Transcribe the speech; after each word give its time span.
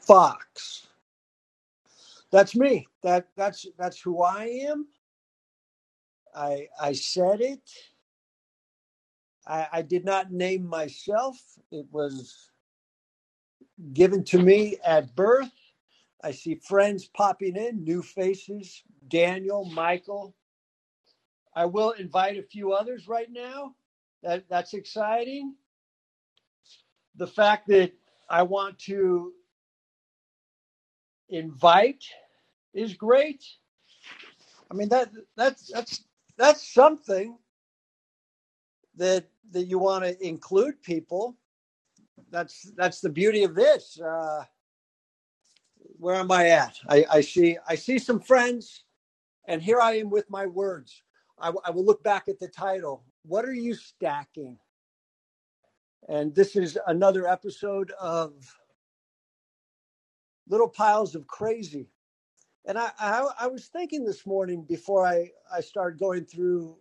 Fox. 0.00 0.88
That's 2.30 2.56
me. 2.56 2.86
That 3.02 3.28
that's 3.36 3.66
that's 3.78 4.00
who 4.00 4.22
I 4.22 4.44
am. 4.68 4.88
I 6.34 6.68
I 6.80 6.92
said 6.92 7.40
it. 7.40 7.62
I, 9.46 9.66
I 9.72 9.82
did 9.82 10.04
not 10.04 10.32
name 10.32 10.66
myself. 10.66 11.38
It 11.72 11.86
was 11.92 12.50
given 13.94 14.24
to 14.24 14.38
me 14.40 14.78
at 14.84 15.14
birth. 15.16 15.52
I 16.22 16.32
see 16.32 16.56
friends 16.56 17.06
popping 17.06 17.56
in, 17.56 17.84
new 17.84 18.02
faces. 18.02 18.82
Daniel, 19.08 19.64
Michael. 19.66 20.34
I 21.54 21.66
will 21.66 21.92
invite 21.92 22.38
a 22.38 22.42
few 22.42 22.72
others 22.72 23.08
right 23.08 23.30
now. 23.30 23.74
That 24.22 24.44
that's 24.48 24.74
exciting. 24.74 25.54
The 27.16 27.26
fact 27.26 27.68
that 27.68 27.92
I 28.28 28.42
want 28.42 28.78
to 28.80 29.32
invite 31.28 32.04
is 32.74 32.94
great. 32.94 33.44
I 34.70 34.74
mean 34.74 34.88
that 34.90 35.10
that's 35.36 35.70
that's 35.72 36.04
that's 36.36 36.72
something 36.72 37.38
that 38.96 39.26
that 39.52 39.64
you 39.64 39.78
want 39.78 40.04
to 40.04 40.26
include 40.26 40.82
people. 40.82 41.36
That's 42.30 42.70
that's 42.76 43.00
the 43.00 43.08
beauty 43.08 43.44
of 43.44 43.54
this. 43.54 43.98
Uh, 44.00 44.44
where 45.98 46.16
am 46.16 46.30
I 46.30 46.48
at? 46.48 46.78
I, 46.88 47.04
I 47.10 47.20
see 47.22 47.56
I 47.66 47.74
see 47.74 47.98
some 47.98 48.20
friends, 48.20 48.84
and 49.46 49.62
here 49.62 49.80
I 49.80 49.98
am 49.98 50.10
with 50.10 50.28
my 50.30 50.46
words. 50.46 51.02
I, 51.40 51.52
I 51.64 51.70
will 51.70 51.84
look 51.84 52.02
back 52.02 52.28
at 52.28 52.38
the 52.38 52.48
title. 52.48 53.04
What 53.22 53.44
are 53.44 53.54
you 53.54 53.74
stacking? 53.74 54.58
And 56.06 56.34
this 56.34 56.56
is 56.56 56.78
another 56.86 57.26
episode 57.26 57.92
of 58.00 58.34
Little 60.48 60.68
Piles 60.68 61.14
of 61.14 61.26
Crazy. 61.26 61.88
And 62.66 62.78
I, 62.78 62.90
I, 62.98 63.28
I 63.40 63.46
was 63.48 63.66
thinking 63.66 64.04
this 64.04 64.26
morning 64.26 64.64
before 64.68 65.06
I, 65.06 65.30
I 65.52 65.60
started 65.60 65.98
going 65.98 66.24
through 66.24 66.76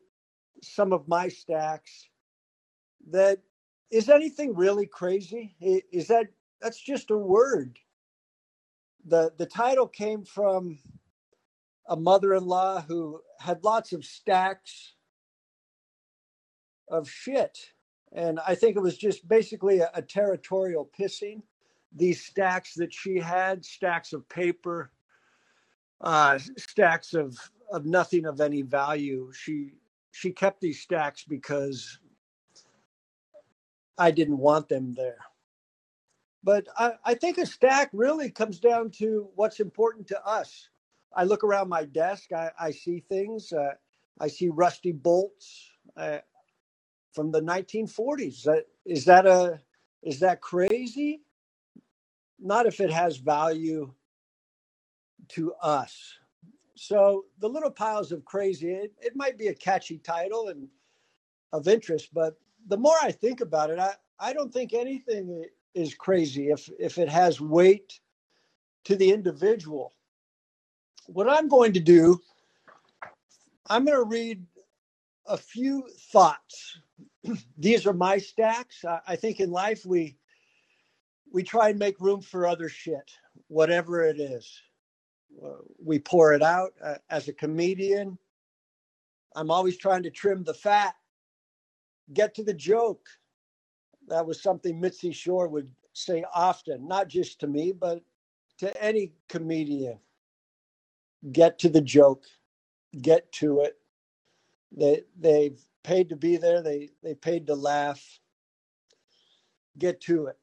some 0.64 0.94
of 0.94 1.08
my 1.08 1.30
stacks 1.30 2.10
that 3.10 3.40
is 3.90 4.10
anything 4.10 4.54
really 4.56 4.86
crazy? 4.86 5.56
Is 5.62 6.08
that 6.08 6.28
that's 6.62 6.82
just 6.82 7.12
a 7.12 7.18
word? 7.18 7.80
The 9.06 9.32
the 9.38 9.46
title 9.46 9.88
came 9.88 10.26
from 10.26 10.80
a 11.88 11.96
mother-in-law 11.96 12.82
who 12.82 13.22
had 13.40 13.64
lots 13.64 13.94
of 13.94 14.04
stacks 14.04 14.94
of 16.90 17.10
shit. 17.10 17.72
And 18.18 18.40
I 18.48 18.56
think 18.56 18.76
it 18.76 18.82
was 18.82 18.98
just 18.98 19.28
basically 19.28 19.78
a, 19.80 19.92
a 19.94 20.02
territorial 20.02 20.90
pissing. 21.00 21.44
These 21.96 22.26
stacks 22.26 22.74
that 22.74 22.92
she 22.92 23.20
had, 23.20 23.64
stacks 23.64 24.12
of 24.12 24.28
paper, 24.28 24.92
uh, 26.02 26.40
stacks 26.58 27.14
of 27.14 27.38
of 27.72 27.86
nothing 27.86 28.26
of 28.26 28.42
any 28.42 28.64
value. 28.64 29.32
She 29.34 29.74
she 30.12 30.32
kept 30.32 30.62
these 30.62 30.82
stacks 30.82 31.26
because 31.26 32.00
I 34.00 34.10
didn't 34.10 34.40
want 34.40 34.68
them 34.68 34.96
there. 34.96 35.20
But 36.44 36.68
I, 36.76 36.94
I 37.06 37.14
think 37.14 37.38
a 37.38 37.46
stack 37.46 37.92
really 37.94 38.32
comes 38.32 38.60
down 38.60 38.90
to 38.98 39.30
what's 39.36 39.60
important 39.60 40.08
to 40.08 40.26
us. 40.26 40.70
I 41.16 41.24
look 41.24 41.44
around 41.44 41.70
my 41.70 41.86
desk, 41.86 42.32
I, 42.32 42.50
I 42.60 42.72
see 42.72 43.04
things. 43.10 43.54
Uh, 43.54 43.74
I 44.20 44.28
see 44.28 44.50
rusty 44.50 44.92
bolts 44.92 45.70
uh, 45.96 46.20
from 47.14 47.32
the 47.32 47.42
1940s. 47.42 48.48
Uh, 48.48 48.62
is 48.86 49.06
that 49.06 49.26
a 49.26 49.60
is 50.04 50.20
that 50.22 50.42
crazy? 50.42 51.22
Not 52.40 52.66
if 52.66 52.80
it 52.80 52.92
has 52.92 53.18
value 53.18 53.94
to 55.30 55.54
us. 55.56 56.14
So 56.76 57.26
the 57.40 57.50
little 57.50 57.72
piles 57.72 58.12
of 58.12 58.24
crazy, 58.26 58.72
it, 58.72 58.94
it 59.02 59.16
might 59.16 59.38
be 59.38 59.48
a 59.48 59.54
catchy 59.54 59.98
title 59.98 60.50
and 60.50 60.68
of 61.54 61.68
interest, 61.68 62.10
but 62.14 62.36
the 62.68 62.78
more 62.78 62.96
I 63.02 63.12
think 63.12 63.42
about 63.42 63.70
it, 63.70 63.80
I, 63.80 63.94
I 64.20 64.34
don't 64.34 64.54
think 64.54 64.74
anything 64.74 65.46
is 65.74 65.94
crazy 65.94 66.50
if 66.50 66.70
if 66.80 66.98
it 66.98 67.10
has 67.10 67.40
weight 67.40 68.00
to 68.86 68.96
the 68.96 69.12
individual. 69.12 69.94
What 71.08 71.30
I'm 71.30 71.48
going 71.48 71.74
to 71.74 71.80
do, 71.80 72.20
I'm 73.68 73.86
going 73.86 73.98
to 73.98 74.04
read 74.04 74.46
a 75.26 75.38
few 75.38 75.88
thoughts. 76.12 76.80
These 77.58 77.88
are 77.88 77.94
my 77.94 78.18
stacks. 78.20 78.86
I, 78.86 79.00
I 79.08 79.16
think 79.18 79.40
in 79.40 79.52
life 79.52 79.86
we 79.86 80.18
we 81.34 81.44
try 81.44 81.70
and 81.70 81.80
make 81.80 82.00
room 82.02 82.22
for 82.22 82.48
other 82.48 82.70
shit, 82.70 83.12
whatever 83.50 84.04
it 84.04 84.20
is. 84.20 84.62
Uh, 85.44 85.50
we 85.84 86.00
pour 86.00 86.34
it 86.34 86.44
out. 86.44 86.74
Uh, 86.84 86.96
as 87.10 87.28
a 87.28 87.34
comedian, 87.34 88.18
I'm 89.36 89.52
always 89.52 89.78
trying 89.78 90.04
to 90.04 90.12
trim 90.12 90.44
the 90.44 90.54
fat 90.54 90.96
get 92.14 92.36
to 92.36 92.44
the 92.44 92.54
joke. 92.54 93.08
That 94.08 94.26
was 94.26 94.42
something 94.42 94.80
Mitzi 94.80 95.12
Shore 95.12 95.48
would 95.48 95.72
say 95.94 96.24
often, 96.34 96.88
not 96.88 97.08
just 97.08 97.40
to 97.42 97.48
me, 97.48 97.72
but 97.72 98.02
to 98.60 98.84
any 98.84 99.14
comedian. 99.30 100.00
Get 101.32 101.60
to 101.60 101.70
the 101.70 101.82
joke, 101.82 102.26
get 103.02 103.32
to 103.34 103.62
it. 103.62 103.78
They 104.72 105.04
they've 105.20 105.60
paid 105.88 106.10
to 106.10 106.18
be 106.18 106.38
there. 106.38 106.62
They 106.62 106.90
they 107.04 107.16
paid 107.16 107.48
to 107.48 107.56
laugh. 107.56 108.04
Get 109.80 110.02
to 110.02 110.28
it. 110.28 110.38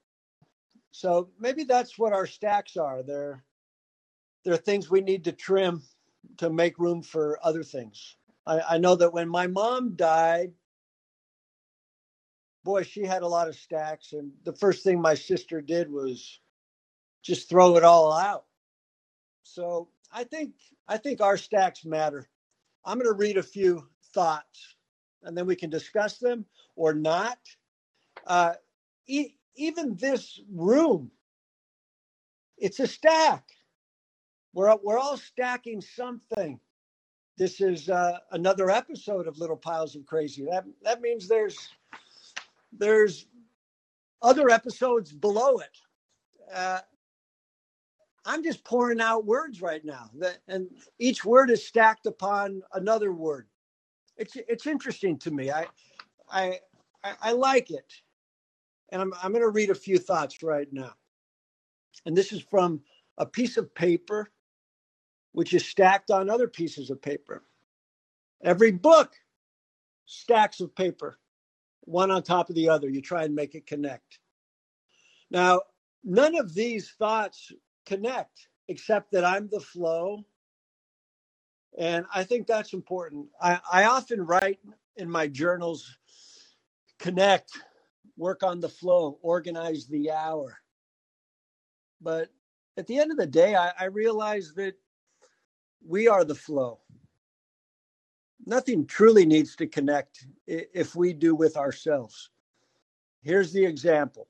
So 0.93 1.31
maybe 1.39 1.65
that's 1.65 1.99
what 1.99 2.13
our 2.15 2.27
stacks 2.27 2.77
are. 2.77 3.03
They're 3.03 3.45
they're 4.45 4.57
things 4.57 4.91
we 4.91 5.03
need 5.03 5.25
to 5.25 5.33
trim 5.33 5.83
to 6.39 6.51
make 6.51 6.79
room 6.79 7.03
for 7.03 7.39
other 7.43 7.63
things. 7.63 8.17
I, 8.47 8.61
I 8.71 8.79
know 8.79 8.97
that 8.97 9.13
when 9.13 9.29
my 9.29 9.47
mom 9.47 9.97
died, 9.97 10.53
boy, 12.65 12.83
she 12.83 13.05
had 13.05 13.23
a 13.23 13.29
lot 13.29 13.49
of 13.49 13.57
stacks. 13.57 14.13
And 14.13 14.33
the 14.45 14.55
first 14.55 14.85
thing 14.85 15.01
my 15.01 15.15
sister 15.15 15.61
did 15.61 15.91
was 15.91 16.41
just 17.23 17.49
throw 17.49 17.77
it 17.77 17.85
all 17.85 18.13
out. 18.13 18.45
So 19.43 19.89
I 20.13 20.25
think 20.25 20.55
I 20.89 20.97
think 20.99 21.21
our 21.21 21.37
stacks 21.37 21.85
matter. 21.85 22.29
I'm 22.85 22.99
going 22.99 23.11
to 23.11 23.19
read 23.19 23.39
a 23.39 23.43
few 23.43 23.89
thoughts, 24.15 24.74
and 25.25 25.37
then 25.37 25.47
we 25.47 25.57
can 25.57 25.71
discuss 25.71 26.19
them 26.19 26.45
or 26.77 26.95
not. 26.95 27.39
Uh, 28.27 28.55
e- 29.07 29.37
even 29.57 29.97
this 29.97 30.41
room, 30.53 31.11
it's 32.59 32.81
a 32.81 32.87
stack. 32.87 33.45
We're 34.53 34.75
we're 34.83 34.99
all 34.99 35.17
stacking 35.17 35.81
something. 35.81 36.61
This 37.37 37.61
is 37.61 37.91
uh, 37.91 38.19
another 38.31 38.71
episode 38.71 39.27
of 39.27 39.39
Little 39.39 39.57
Piles 39.57 39.97
of 39.97 40.07
Crazy. 40.07 40.45
That 40.49 40.65
that 40.83 41.01
means 41.01 41.29
there's 41.29 41.59
there's 42.73 43.27
other 44.23 44.51
episodes 44.51 45.13
below 45.13 45.59
it. 45.59 45.79
Uh, 46.53 46.81
I'm 48.25 48.43
just 48.43 48.65
pouring 48.65 49.01
out 49.01 49.27
words 49.27 49.61
right 49.61 49.85
now, 49.85 50.11
that, 50.19 50.39
and 50.49 50.69
each 50.99 51.25
word 51.25 51.51
is 51.51 51.67
stacked 51.67 52.07
upon 52.07 52.63
another 52.73 53.13
word. 53.13 53.49
It's 54.17 54.37
it's 54.37 54.67
interesting 54.67 55.19
to 55.21 55.31
me. 55.31 55.51
I 55.51 55.67
I 56.31 56.59
I, 57.03 57.15
I 57.23 57.33
like 57.33 57.71
it, 57.71 57.93
and 58.91 59.03
I'm 59.03 59.13
I'm 59.23 59.33
going 59.33 59.43
to 59.45 59.51
read 59.51 59.71
a 59.71 59.75
few 59.75 59.99
thoughts 59.99 60.43
right 60.43 60.69
now. 60.73 60.93
And 62.07 62.17
this 62.17 62.33
is 62.33 62.43
from 62.43 62.83
a 63.19 63.27
piece 63.27 63.57
of 63.57 63.75
paper, 63.75 64.31
which 65.33 65.55
is 65.55 65.67
stacked 65.67 66.11
on 66.11 66.31
other 66.31 66.49
pieces 66.49 66.91
of 66.91 67.03
paper. 67.03 67.43
Every 68.43 68.73
book, 68.73 69.15
stacks 70.07 70.61
of 70.61 70.75
paper 70.75 71.19
one 71.83 72.11
on 72.11 72.23
top 72.23 72.49
of 72.49 72.55
the 72.57 72.69
other. 72.69 72.89
You 72.89 73.03
try 73.03 73.25
and 73.25 73.35
make 73.35 73.55
it 73.55 73.67
connect. 73.67 74.19
Now, 75.31 75.63
none 76.03 76.37
of 76.37 76.55
these 76.55 76.93
thoughts 76.99 77.53
connect 77.87 78.49
except 78.69 79.13
that 79.13 79.25
I'm 79.25 79.49
the 79.49 79.61
flow. 79.61 80.25
And 81.77 82.07
I 82.15 82.25
think 82.25 82.47
that's 82.47 82.73
important. 82.73 83.27
I, 83.41 83.61
I 83.73 83.85
often 83.85 84.23
write 84.23 84.61
in 84.97 85.11
my 85.11 85.27
journals 85.27 85.99
connect, 86.99 87.51
work 88.17 88.43
on 88.43 88.61
the 88.61 88.69
flow, 88.69 89.19
organize 89.23 89.87
the 89.87 90.11
hour. 90.11 90.57
But 92.01 92.29
at 92.77 92.87
the 92.87 92.99
end 92.99 93.11
of 93.11 93.17
the 93.17 93.27
day, 93.27 93.57
I, 93.57 93.73
I 93.79 93.85
realize 93.87 94.53
that 94.55 94.75
we 95.87 96.09
are 96.09 96.25
the 96.25 96.35
flow 96.35 96.81
nothing 98.47 98.87
truly 98.87 99.27
needs 99.27 99.57
to 99.57 99.67
connect 99.67 100.27
if 100.47 100.95
we 100.95 101.13
do 101.13 101.35
with 101.35 101.57
ourselves. 101.57 102.31
Here's 103.23 103.53
the 103.53 103.65
example 103.65 104.29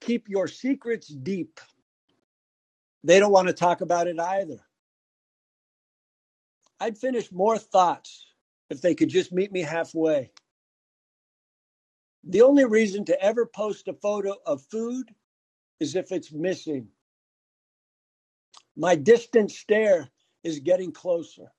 keep 0.00 0.28
your 0.28 0.48
secrets 0.48 1.08
deep. 1.08 1.60
They 3.04 3.20
don't 3.20 3.32
want 3.32 3.48
to 3.48 3.54
talk 3.54 3.80
about 3.82 4.08
it 4.08 4.18
either. 4.18 4.58
I'd 6.82 6.98
finish 6.98 7.30
more 7.30 7.58
thoughts 7.58 8.26
if 8.68 8.80
they 8.80 8.96
could 8.96 9.08
just 9.08 9.30
meet 9.30 9.52
me 9.52 9.60
halfway. 9.60 10.32
The 12.24 12.42
only 12.42 12.64
reason 12.64 13.04
to 13.04 13.22
ever 13.22 13.46
post 13.46 13.86
a 13.86 13.92
photo 13.92 14.34
of 14.46 14.62
food 14.62 15.14
is 15.78 15.94
if 15.94 16.10
it's 16.10 16.32
missing. 16.32 16.88
My 18.76 18.96
distant 18.96 19.52
stare 19.52 20.08
is 20.42 20.58
getting 20.58 20.90
closer. 20.90 21.52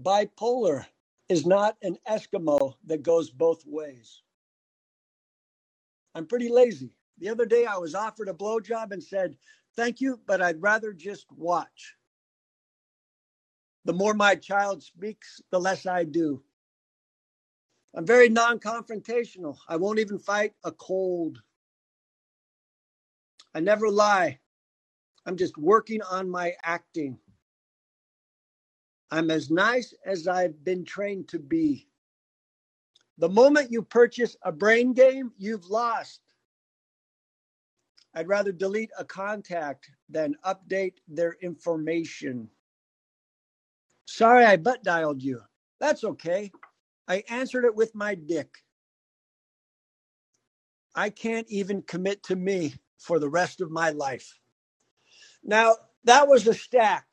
Bipolar 0.00 0.86
is 1.28 1.44
not 1.44 1.76
an 1.82 1.96
Eskimo 2.08 2.74
that 2.86 3.02
goes 3.02 3.30
both 3.30 3.64
ways. 3.66 4.22
I'm 6.14 6.26
pretty 6.26 6.50
lazy. 6.50 6.92
The 7.18 7.30
other 7.30 7.46
day 7.46 7.66
I 7.66 7.78
was 7.78 7.96
offered 7.96 8.28
a 8.28 8.32
blowjob 8.32 8.92
and 8.92 9.02
said, 9.02 9.36
Thank 9.74 10.00
you, 10.00 10.20
but 10.24 10.40
I'd 10.40 10.62
rather 10.62 10.92
just 10.92 11.26
watch. 11.32 11.97
The 13.88 13.94
more 13.94 14.12
my 14.12 14.34
child 14.34 14.82
speaks, 14.82 15.40
the 15.50 15.58
less 15.58 15.86
I 15.86 16.04
do. 16.04 16.42
I'm 17.96 18.04
very 18.04 18.28
non 18.28 18.58
confrontational. 18.58 19.56
I 19.66 19.76
won't 19.76 19.98
even 19.98 20.18
fight 20.18 20.52
a 20.62 20.72
cold. 20.72 21.40
I 23.54 23.60
never 23.60 23.88
lie. 23.88 24.40
I'm 25.24 25.38
just 25.38 25.56
working 25.56 26.02
on 26.02 26.28
my 26.28 26.52
acting. 26.62 27.18
I'm 29.10 29.30
as 29.30 29.50
nice 29.50 29.94
as 30.04 30.28
I've 30.28 30.62
been 30.62 30.84
trained 30.84 31.28
to 31.28 31.38
be. 31.38 31.88
The 33.16 33.30
moment 33.30 33.72
you 33.72 33.80
purchase 33.80 34.36
a 34.42 34.52
brain 34.52 34.92
game, 34.92 35.32
you've 35.38 35.64
lost. 35.70 36.20
I'd 38.12 38.28
rather 38.28 38.52
delete 38.52 38.90
a 38.98 39.04
contact 39.06 39.90
than 40.10 40.36
update 40.44 40.96
their 41.08 41.38
information. 41.40 42.50
Sorry 44.08 44.42
I 44.46 44.56
butt 44.56 44.82
dialed 44.82 45.22
you. 45.22 45.42
That's 45.80 46.02
okay. 46.02 46.50
I 47.06 47.24
answered 47.28 47.66
it 47.66 47.76
with 47.76 47.94
my 47.94 48.14
dick. 48.14 48.48
I 50.94 51.10
can't 51.10 51.46
even 51.50 51.82
commit 51.82 52.22
to 52.24 52.36
me 52.36 52.74
for 52.98 53.18
the 53.18 53.28
rest 53.28 53.60
of 53.60 53.70
my 53.70 53.90
life. 53.90 54.38
Now, 55.44 55.76
that 56.04 56.26
was 56.26 56.46
a 56.46 56.54
stack, 56.54 57.06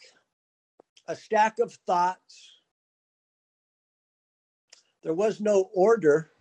a 1.05 1.17
stack 1.17 1.59
of 1.59 1.73
thoughts. 1.85 2.61
There 5.03 5.13
was 5.13 5.41
no 5.41 5.69
order. 5.75 6.31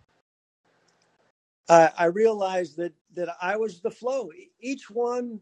Uh, 1.67 1.89
I 1.97 2.05
realized 2.05 2.77
that 2.77 2.93
that 3.15 3.35
I 3.41 3.57
was 3.57 3.81
the 3.81 3.91
flow. 3.91 4.29
Each 4.61 4.89
one 4.89 5.41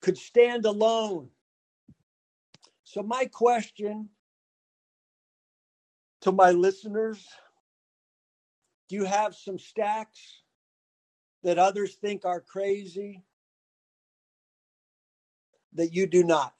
could 0.00 0.16
stand 0.16 0.64
alone. 0.64 1.28
So 2.84 3.02
my 3.02 3.26
question 3.26 4.08
to 6.26 6.32
my 6.32 6.50
listeners, 6.50 7.24
do 8.88 8.96
you 8.96 9.04
have 9.04 9.32
some 9.32 9.60
stacks 9.60 10.42
that 11.44 11.56
others 11.56 11.94
think 11.94 12.24
are 12.24 12.40
crazy 12.40 13.22
that 15.74 15.94
you 15.94 16.08
do 16.08 16.24
not? 16.24 16.54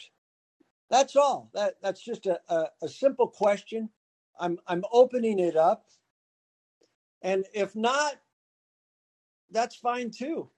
That's 0.89 1.17
all. 1.17 1.51
That 1.53 1.79
that's 1.83 2.01
just 2.01 2.27
a, 2.27 2.39
a, 2.49 2.67
a 2.81 2.89
simple 2.89 3.27
question. 3.27 3.91
I'm 4.39 4.57
I'm 4.69 4.85
opening 4.93 5.41
it 5.41 5.57
up. 5.57 5.87
And 7.23 7.45
if 7.53 7.75
not, 7.75 8.21
that's 9.51 9.75
fine 9.75 10.13
too. 10.13 10.49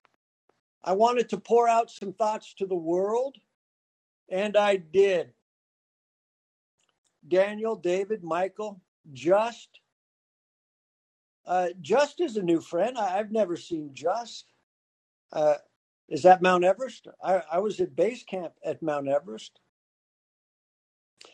I 0.83 0.93
wanted 0.93 1.29
to 1.29 1.39
pour 1.39 1.67
out 1.67 1.89
some 1.89 2.13
thoughts 2.13 2.53
to 2.59 2.67
the 2.67 2.75
world, 2.75 3.37
and 4.29 4.55
I 4.55 4.75
did. 4.75 5.33
Daniel, 7.27 7.75
David, 7.75 8.23
Michael, 8.23 8.79
Just. 9.13 9.69
Uh, 11.45 11.69
Just 11.81 12.21
is 12.21 12.37
a 12.37 12.43
new 12.43 12.61
friend. 12.61 12.97
I, 12.97 13.17
have 13.17 13.31
never 13.31 13.55
seen 13.57 13.91
Just. 13.93 14.45
Uh, 15.33 15.55
is 16.07 16.23
that 16.23 16.41
Mount 16.41 16.63
Everest? 16.63 17.07
I, 17.23 17.41
I 17.51 17.59
was 17.59 17.79
at 17.79 17.95
base 17.95 18.23
camp 18.23 18.53
at 18.63 18.81
Mount 18.81 19.07
Everest. 19.07 19.59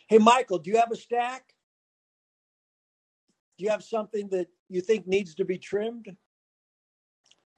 Hey, 0.07 0.17
Michael, 0.17 0.59
do 0.59 0.71
you 0.71 0.77
have 0.77 0.91
a 0.91 0.95
stack? 0.95 1.53
Do 3.57 3.63
you 3.63 3.71
have 3.71 3.83
something 3.83 4.29
that 4.29 4.47
you 4.69 4.81
think 4.81 5.07
needs 5.07 5.35
to 5.35 5.45
be 5.45 5.57
trimmed? 5.57 6.07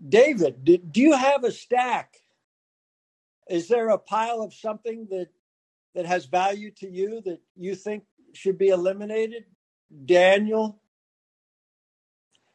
David, 0.08 0.64
do, 0.64 0.78
do 0.78 1.02
you 1.02 1.14
have 1.14 1.44
a 1.44 1.52
stack? 1.52 2.16
Is 3.50 3.68
there 3.68 3.90
a 3.90 3.98
pile 3.98 4.42
of 4.42 4.54
something 4.54 5.08
that 5.10 5.28
that 5.96 6.06
has 6.06 6.26
value 6.26 6.70
to 6.72 6.88
you 6.88 7.22
that 7.26 7.40
you 7.56 7.74
think 7.74 8.04
should 8.34 8.58
be 8.58 8.68
eliminated? 8.68 9.46
Daniel? 10.06 10.80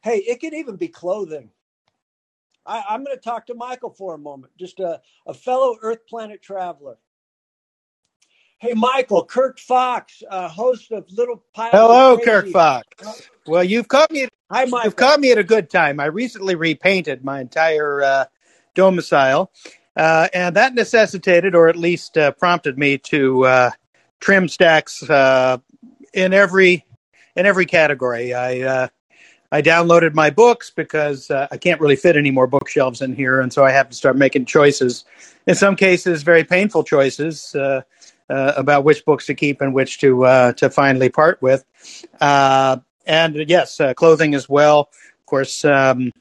Hey, 0.02 0.19
it 0.19 0.40
could 0.40 0.55
even 0.55 0.76
be 0.76 0.88
clothing. 0.88 1.50
I, 2.67 2.94
am 2.94 3.05
going 3.05 3.17
to 3.17 3.23
talk 3.23 3.46
to 3.46 3.55
Michael 3.55 3.90
for 3.90 4.14
a 4.14 4.19
moment, 4.19 4.52
just 4.58 4.81
a, 4.81 5.00
a 5.26 5.34
fellow 5.34 5.76
Earth 5.82 6.06
Planet 6.08 6.43
traveler. 6.43 6.96
Hey, 8.58 8.75
Michael, 8.75 9.25
Kirk 9.25 9.58
Fox, 9.58 10.23
uh, 10.31 10.49
host 10.49 10.93
of 10.93 11.11
Little 11.11 11.43
Pile. 11.52 11.70
Hello, 11.73 12.19
Kirk 12.19 12.49
Fox. 12.49 12.87
Well, 13.46 13.64
you've 13.64 13.88
caught 13.88 14.12
me. 14.12 14.23
At, 14.23 14.28
Hi, 14.52 14.64
Michael. 14.67 14.85
You've 14.85 14.96
caught 14.96 15.19
me 15.19 15.32
at 15.32 15.38
a 15.38 15.44
good 15.44 15.69
time. 15.69 15.99
I 15.99 16.05
recently 16.05 16.55
repainted 16.55 17.25
my 17.25 17.40
entire 17.40 18.02
uh, 18.02 18.25
domicile, 18.76 19.50
uh, 19.96 20.28
and 20.32 20.55
that 20.55 20.75
necessitated, 20.75 21.56
or 21.56 21.69
at 21.69 21.76
least 21.76 22.17
uh, 22.17 22.31
prompted 22.32 22.78
me 22.78 22.99
to 22.99 23.44
uh, 23.46 23.70
trim 24.20 24.46
stacks 24.46 25.02
uh, 25.11 25.58
in 26.14 26.32
every 26.32 26.85
in 27.37 27.46
every 27.46 27.67
category. 27.67 28.34
I 28.34 28.88
I 29.50 29.61
downloaded 29.61 30.14
my 30.14 30.31
books 30.31 30.70
because 30.70 31.31
I 31.31 31.56
can't 31.58 31.81
really 31.81 31.96
fit 31.96 32.17
any 32.17 32.31
more 32.31 32.46
bookshelves 32.46 33.02
in 33.02 33.14
here, 33.14 33.40
and 33.40 33.52
so 33.52 33.64
I 33.64 33.70
have 33.70 33.90
to 33.90 33.96
start 33.96 34.17
making 34.17 34.46
choices. 34.46 35.05
In 35.46 35.55
some 35.55 35.76
cases, 35.76 36.23
very 36.23 36.44
painful 36.44 36.84
choices 36.84 37.55
uh, 38.32 38.52
about 38.56 38.84
which 38.84 39.05
books 39.05 39.26
to 39.26 39.34
keep 39.34 39.61
and 39.61 39.75
which 39.75 40.00
to 40.00 40.25
uh, 40.25 40.52
to 40.55 40.70
finally 40.70 41.08
part 41.08 41.40
with. 41.43 41.64
Uh, 42.20 42.79
and 43.06 43.49
yes, 43.49 43.81
uh, 43.81 43.94
clothing 43.94 44.35
as 44.35 44.49
well. 44.49 44.90
Of 45.20 45.26
course, 45.26 45.64
um, 45.64 46.12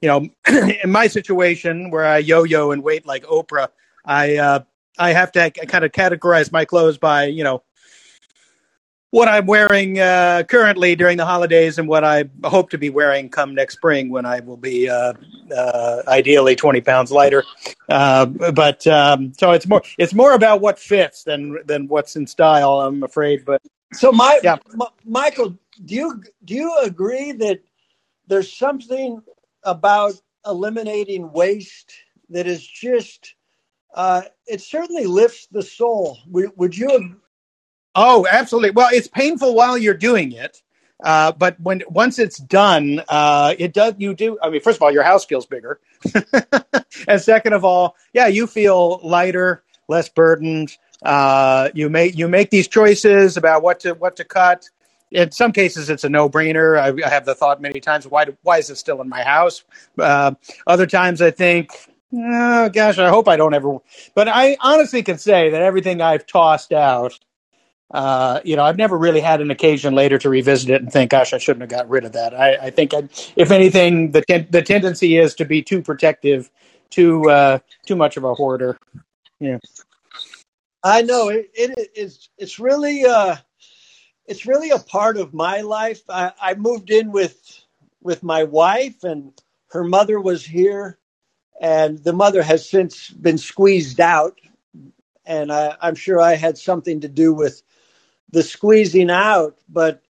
you 0.00 0.08
know, 0.08 0.28
in 0.82 0.90
my 0.90 1.06
situation 1.06 1.90
where 1.90 2.04
I 2.04 2.18
yo-yo 2.18 2.70
and 2.72 2.82
weight 2.82 3.06
like 3.06 3.24
Oprah, 3.24 3.68
I 4.04 4.36
uh, 4.36 4.60
I 4.98 5.12
have 5.12 5.32
to 5.32 5.50
kind 5.50 5.84
of 5.84 5.92
categorize 5.92 6.50
my 6.50 6.64
clothes 6.64 6.98
by 6.98 7.26
you 7.26 7.44
know 7.44 7.62
what 9.10 9.28
I'm 9.28 9.46
wearing 9.46 9.98
uh, 9.98 10.42
currently 10.48 10.94
during 10.94 11.16
the 11.16 11.24
holidays 11.24 11.78
and 11.78 11.88
what 11.88 12.04
I 12.04 12.24
hope 12.44 12.70
to 12.70 12.78
be 12.78 12.90
wearing 12.90 13.28
come 13.28 13.54
next 13.54 13.74
spring 13.74 14.10
when 14.10 14.26
I 14.26 14.40
will 14.40 14.56
be 14.56 14.88
uh, 14.88 15.14
uh, 15.56 16.02
ideally 16.08 16.54
20 16.54 16.80
pounds 16.82 17.10
lighter. 17.10 17.44
Uh, 17.88 18.26
but 18.26 18.86
um, 18.86 19.32
so 19.34 19.52
it's 19.52 19.66
more 19.66 19.82
it's 19.96 20.14
more 20.14 20.34
about 20.34 20.60
what 20.60 20.78
fits 20.78 21.24
than 21.24 21.58
than 21.64 21.88
what's 21.88 22.16
in 22.16 22.26
style. 22.26 22.80
I'm 22.80 23.02
afraid. 23.02 23.44
But 23.44 23.62
so 23.94 24.12
my, 24.12 24.40
yeah. 24.42 24.56
M- 24.72 24.88
Michael, 25.04 25.56
do 25.84 25.94
you 25.94 26.22
do 26.44 26.54
you 26.54 26.78
agree 26.82 27.32
that 27.32 27.60
there's 28.26 28.52
something 28.52 29.22
about 29.62 30.12
eliminating 30.46 31.32
waste 31.32 31.92
that 32.28 32.46
is 32.46 32.66
just 32.66 33.34
uh, 33.94 34.22
it 34.46 34.60
certainly 34.60 35.06
lifts 35.06 35.46
the 35.46 35.62
soul. 35.62 36.18
Would, 36.28 36.52
would 36.56 36.76
you 36.76 37.16
Oh, 38.00 38.28
absolutely. 38.30 38.70
Well, 38.70 38.90
it's 38.92 39.08
painful 39.08 39.56
while 39.56 39.76
you're 39.76 39.92
doing 39.92 40.30
it. 40.30 40.62
Uh, 41.02 41.32
but 41.32 41.60
when 41.60 41.82
once 41.88 42.20
it's 42.20 42.38
done, 42.38 43.02
uh, 43.08 43.54
it 43.58 43.72
does. 43.72 43.94
You 43.98 44.14
do. 44.14 44.38
I 44.40 44.50
mean, 44.50 44.60
first 44.60 44.76
of 44.76 44.82
all, 44.82 44.92
your 44.92 45.02
house 45.02 45.24
feels 45.24 45.46
bigger, 45.46 45.80
and 47.08 47.20
second 47.20 47.52
of 47.52 47.64
all, 47.64 47.96
yeah, 48.12 48.26
you 48.26 48.46
feel 48.46 49.00
lighter, 49.02 49.62
less 49.88 50.08
burdened. 50.08 50.76
Uh, 51.02 51.70
you 51.74 51.88
make 51.88 52.16
you 52.16 52.28
make 52.28 52.50
these 52.50 52.66
choices 52.66 53.36
about 53.36 53.62
what 53.62 53.80
to 53.80 53.94
what 53.94 54.16
to 54.16 54.24
cut. 54.24 54.68
In 55.10 55.30
some 55.30 55.52
cases, 55.52 55.88
it's 55.88 56.04
a 56.04 56.08
no 56.08 56.28
brainer. 56.28 56.78
I, 56.80 57.06
I, 57.06 57.08
have 57.08 57.24
the 57.24 57.34
thought 57.34 57.60
many 57.60 57.80
times: 57.80 58.06
why 58.06 58.24
do, 58.24 58.36
why 58.42 58.58
is 58.58 58.68
it 58.68 58.76
still 58.76 59.00
in 59.00 59.08
my 59.08 59.22
house? 59.22 59.62
Uh, 59.98 60.34
other 60.66 60.86
times, 60.86 61.22
I 61.22 61.30
think, 61.30 61.70
oh 62.12 62.68
gosh, 62.70 62.98
I 62.98 63.08
hope 63.08 63.28
I 63.28 63.36
don't 63.36 63.54
ever. 63.54 63.78
But 64.16 64.26
I 64.28 64.56
honestly 64.60 65.04
can 65.04 65.18
say 65.18 65.50
that 65.50 65.62
everything 65.62 66.00
I've 66.00 66.26
tossed 66.26 66.72
out 66.72 67.18
uh, 67.90 68.40
you 68.44 68.56
know, 68.56 68.64
I've 68.64 68.76
never 68.76 68.98
really 68.98 69.20
had 69.20 69.40
an 69.40 69.50
occasion 69.50 69.94
later 69.94 70.18
to 70.18 70.28
revisit 70.28 70.70
it 70.70 70.82
and 70.82 70.92
think, 70.92 71.10
"Gosh, 71.10 71.32
I 71.32 71.38
shouldn't 71.38 71.62
have 71.62 71.70
got 71.70 71.88
rid 71.88 72.04
of 72.04 72.12
that." 72.12 72.34
I, 72.34 72.66
I 72.66 72.70
think, 72.70 72.92
I'd, 72.92 73.08
if 73.36 73.50
anything, 73.50 74.12
the 74.12 74.22
ten- 74.22 74.48
the 74.50 74.62
tendency 74.62 75.16
is 75.16 75.34
to 75.36 75.44
be 75.46 75.62
too 75.62 75.80
protective, 75.80 76.50
too 76.90 77.30
uh, 77.30 77.60
too 77.86 77.96
much 77.96 78.16
of 78.18 78.24
a 78.24 78.34
hoarder. 78.34 78.78
Yeah, 79.40 79.58
I 80.82 81.02
know 81.02 81.28
it, 81.28 81.50
it 81.54 81.90
is. 81.94 82.28
It's 82.36 82.58
really 82.58 83.06
uh, 83.06 83.36
it's 84.26 84.46
really 84.46 84.70
a 84.70 84.78
part 84.78 85.16
of 85.16 85.32
my 85.32 85.62
life. 85.62 86.02
I, 86.10 86.32
I 86.40 86.54
moved 86.54 86.90
in 86.90 87.10
with 87.10 87.64
with 88.02 88.22
my 88.22 88.44
wife, 88.44 89.02
and 89.02 89.32
her 89.70 89.82
mother 89.82 90.20
was 90.20 90.44
here, 90.44 90.98
and 91.60 91.98
the 91.98 92.12
mother 92.12 92.42
has 92.42 92.68
since 92.68 93.08
been 93.10 93.38
squeezed 93.38 93.98
out, 93.98 94.38
and 95.24 95.50
I, 95.50 95.74
I'm 95.80 95.94
sure 95.94 96.20
I 96.20 96.34
had 96.34 96.58
something 96.58 97.00
to 97.00 97.08
do 97.08 97.32
with 97.32 97.62
the 98.30 98.42
squeezing 98.42 99.10
out, 99.10 99.56
but 99.68 100.02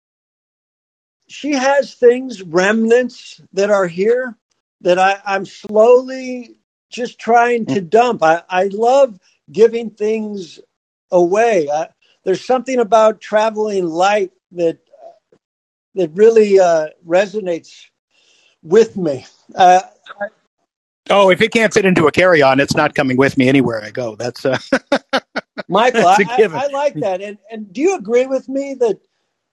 she 1.28 1.52
has 1.52 1.94
things, 1.94 2.42
remnants 2.42 3.40
that 3.52 3.70
are 3.70 3.86
here 3.86 4.36
that 4.80 4.98
I, 4.98 5.20
I'm 5.24 5.44
slowly 5.44 6.58
just 6.90 7.18
trying 7.18 7.66
to 7.66 7.80
dump. 7.80 8.22
I, 8.22 8.42
I 8.48 8.64
love 8.64 9.18
giving 9.50 9.90
things 9.90 10.58
away. 11.10 11.68
I, 11.70 11.88
there's 12.24 12.44
something 12.44 12.78
about 12.78 13.20
traveling 13.20 13.86
light 13.86 14.32
that 14.52 14.78
that 15.94 16.10
really 16.14 16.60
uh, 16.60 16.88
resonates 17.06 17.86
with 18.62 18.96
me. 18.96 19.26
Uh, 19.54 19.80
oh, 21.10 21.30
if 21.30 21.40
it 21.40 21.52
can't 21.52 21.72
fit 21.72 21.84
into 21.84 22.06
a 22.06 22.12
carry-on, 22.12 22.60
it's 22.60 22.76
not 22.76 22.94
coming 22.94 23.16
with 23.16 23.36
me 23.36 23.48
anywhere 23.48 23.82
I 23.82 23.90
go. 23.90 24.14
That's 24.14 24.44
uh... 24.44 24.58
Michael. 25.68 26.06
I, 26.06 26.16
I, 26.52 26.66
like 26.68 26.94
that. 27.00 27.20
And 27.20 27.38
and 27.50 27.72
do 27.72 27.80
you 27.80 27.96
agree 27.96 28.26
with 28.26 28.48
me 28.48 28.74
that 28.74 29.00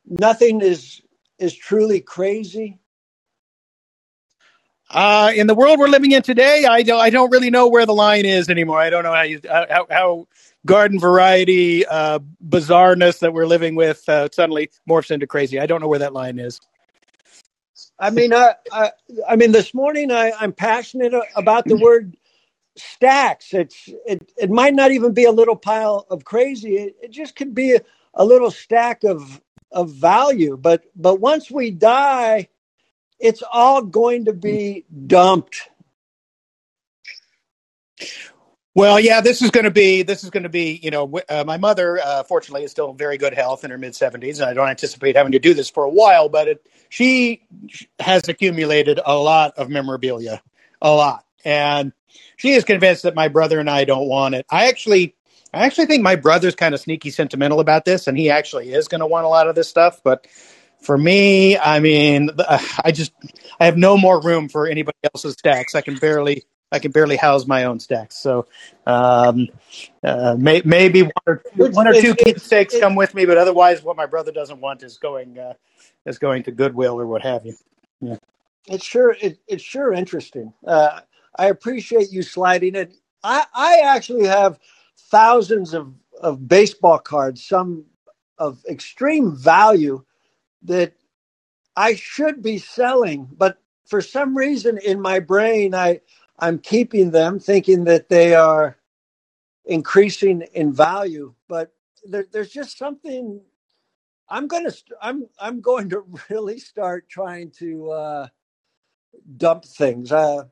nothing 0.06 0.62
is 0.62 1.02
is 1.40 1.54
truly 1.54 2.02
crazy? 2.02 2.80
Uh, 4.90 5.32
in 5.36 5.48
the 5.48 5.56
world 5.56 5.80
we're 5.80 5.88
living 5.88 6.12
in 6.12 6.22
today, 6.22 6.66
I 6.66 6.84
don't, 6.84 7.00
I 7.00 7.10
don't 7.10 7.32
really 7.32 7.50
know 7.50 7.68
where 7.68 7.88
the 7.88 7.94
line 7.94 8.26
is 8.26 8.50
anymore. 8.50 8.80
I 8.80 8.92
don't 8.92 9.04
know 9.04 9.14
how 9.14 9.24
you, 9.24 9.42
how, 9.50 9.88
how 9.90 10.28
garden 10.66 11.00
variety 11.00 11.86
uh, 11.88 12.20
bizarreness 12.48 13.20
that 13.20 13.34
we're 13.34 13.48
living 13.48 13.76
with 13.76 14.08
uh, 14.08 14.30
suddenly 14.32 14.70
morphs 14.88 15.10
into 15.10 15.26
crazy. 15.26 15.60
I 15.60 15.66
don't 15.66 15.82
know 15.82 15.88
where 15.88 16.00
that 16.00 16.14
line 16.14 16.38
is. 16.38 16.60
I 18.00 18.10
mean, 18.10 18.34
I, 18.34 18.56
I, 18.72 18.92
I 19.28 19.36
mean, 19.36 19.52
this 19.52 19.74
morning 19.74 20.12
I, 20.12 20.32
I'm 20.40 20.54
passionate 20.54 21.14
about 21.36 21.66
the 21.66 21.76
word 21.82 22.16
stacks. 22.76 23.54
It's 23.54 23.90
it, 24.06 24.32
it 24.38 24.50
might 24.50 24.74
not 24.74 24.92
even 24.92 25.14
be 25.14 25.26
a 25.26 25.32
little 25.32 25.56
pile 25.56 26.06
of 26.10 26.26
crazy. 26.26 26.78
It, 26.78 26.96
it 27.04 27.12
just 27.12 27.36
could 27.36 27.54
be 27.54 27.76
a, 27.76 27.82
a 28.14 28.26
little 28.26 28.52
stack 28.52 29.04
of 29.04 29.42
of 29.72 29.92
value. 29.92 30.58
But 30.58 30.84
but 30.96 31.20
once 31.20 31.50
we 31.52 31.72
die, 31.72 32.50
it's 33.20 33.44
all 33.52 33.82
going 33.82 34.26
to 34.26 34.34
be 34.34 34.86
dumped. 35.08 35.70
Well, 38.74 39.00
yeah, 39.00 39.22
this 39.22 39.42
is 39.42 39.52
going 39.52 39.64
to 39.64 39.72
be 39.72 40.04
this 40.04 40.26
is 40.26 40.30
going 40.30 40.44
to 40.44 40.50
be 40.50 40.80
you 40.84 40.92
know 40.92 41.20
uh, 41.30 41.46
my 41.46 41.58
mother 41.58 41.98
uh, 41.98 42.24
fortunately 42.24 42.66
is 42.66 42.72
still 42.72 42.92
in 42.92 42.98
very 42.98 43.18
good 43.18 43.34
health 43.34 43.64
in 43.64 43.72
her 43.72 43.78
mid 43.78 43.96
seventies, 43.96 44.40
and 44.40 44.50
I 44.50 44.54
don't 44.54 44.68
anticipate 44.70 45.16
having 45.16 45.32
to 45.32 45.40
do 45.40 45.54
this 45.54 45.70
for 45.70 45.86
a 45.86 45.90
while. 45.90 46.28
But 46.28 46.48
it, 46.50 46.68
she 46.90 47.48
has 48.00 48.28
accumulated 48.28 49.00
a 49.06 49.18
lot 49.18 49.58
of 49.58 49.70
memorabilia, 49.70 50.42
a 50.82 50.92
lot, 50.92 51.25
and 51.46 51.94
she 52.36 52.52
is 52.52 52.66
convinced 52.66 53.04
that 53.04 53.16
my 53.16 53.28
brother 53.28 53.60
and 53.60 53.70
I 53.70 53.86
don't 53.86 54.08
want 54.10 54.36
it. 54.36 54.46
I 54.50 54.68
actually, 54.68 55.16
I 55.54 55.66
actually 55.66 55.86
think 55.86 56.04
my 56.04 56.16
brother's 56.16 56.56
kind 56.56 56.74
of 56.74 56.82
sneaky 56.82 57.12
sentimental 57.12 57.60
about 57.60 57.86
this, 57.86 58.08
and 58.08 58.18
he 58.18 58.30
actually 58.30 58.74
is 58.74 58.88
going 58.88 59.00
to 59.00 59.08
want 59.08 59.26
a 59.26 59.30
lot 59.30 59.48
of 59.48 59.56
this 59.56 59.70
stuff. 59.70 60.02
But 60.04 60.28
for 60.82 60.98
me, 60.98 61.58
I 61.58 61.80
mean, 61.80 62.32
I 62.84 62.92
just 62.92 63.14
I 63.60 63.66
have 63.66 63.78
no 63.78 63.98
more 63.98 64.22
room 64.22 64.50
for 64.50 64.68
anybody 64.68 64.98
else's 65.14 65.34
stacks. 65.34 65.76
I 65.76 65.82
can 65.82 65.96
barely 65.96 66.44
I 66.72 66.80
can 66.80 66.92
barely 66.92 67.16
house 67.16 67.46
my 67.46 67.66
own 67.66 67.80
stacks. 67.80 68.18
So 68.18 68.48
um, 68.86 69.48
uh, 70.04 70.36
may, 70.38 70.62
maybe 70.66 71.04
one 71.04 71.12
or 71.26 71.44
two, 71.56 71.70
one 71.72 71.88
or 71.88 71.94
two 71.94 72.16
keepsakes 72.16 72.78
come 72.80 72.96
with 72.96 73.14
me, 73.14 73.26
but 73.26 73.38
otherwise, 73.38 73.84
what 73.84 73.96
my 73.96 74.08
brother 74.08 74.32
doesn't 74.32 74.60
want 74.60 74.84
is 74.84 74.98
going 74.98 75.38
uh, 75.40 75.54
is 76.06 76.18
going 76.18 76.44
to 76.44 76.52
Goodwill 76.52 77.00
or 77.00 77.08
what 77.08 77.22
have 77.22 77.46
you. 77.46 77.56
Yeah. 78.02 78.18
It's 78.68 78.84
sure 78.84 79.16
it, 79.22 79.40
it's 79.48 79.64
sure 79.64 79.94
interesting. 79.94 80.54
Uh, 80.66 81.02
I 81.38 81.48
appreciate 81.48 82.12
you 82.12 82.24
sliding 82.24 82.76
it. 82.76 82.94
I 83.24 83.46
I 83.54 83.82
actually 83.86 84.28
have 84.28 84.60
thousands 85.12 85.74
of 85.74 85.94
of 86.22 86.48
baseball 86.48 87.00
cards, 87.00 87.44
some 87.44 87.86
of 88.40 88.64
extreme 88.70 89.36
value 89.36 90.04
that 90.64 90.94
I 91.76 91.96
should 91.96 92.44
be 92.44 92.60
selling, 92.60 93.30
but 93.38 93.60
for 93.88 94.02
some 94.02 94.38
reason 94.38 94.80
in 94.80 95.02
my 95.02 95.20
brain, 95.20 95.76
I 95.76 96.02
I'm 96.40 96.60
keeping 96.60 97.12
them, 97.12 97.40
thinking 97.40 97.86
that 97.86 98.10
they 98.10 98.36
are 98.36 98.78
increasing 99.66 100.44
in 100.54 100.74
value. 100.74 101.36
But 101.50 101.74
there, 102.06 102.26
there's 102.32 102.52
just 102.52 102.78
something. 102.78 103.42
I'm 104.30 104.48
gonna. 104.48 104.72
I'm. 105.02 105.28
I'm 105.40 105.62
going 105.62 105.90
to 105.92 106.06
really 106.30 106.60
start 106.60 107.10
trying 107.10 107.52
to 107.60 107.92
uh, 107.92 108.28
dump 109.38 109.66
things. 109.66 110.12
Uh, 110.12 110.46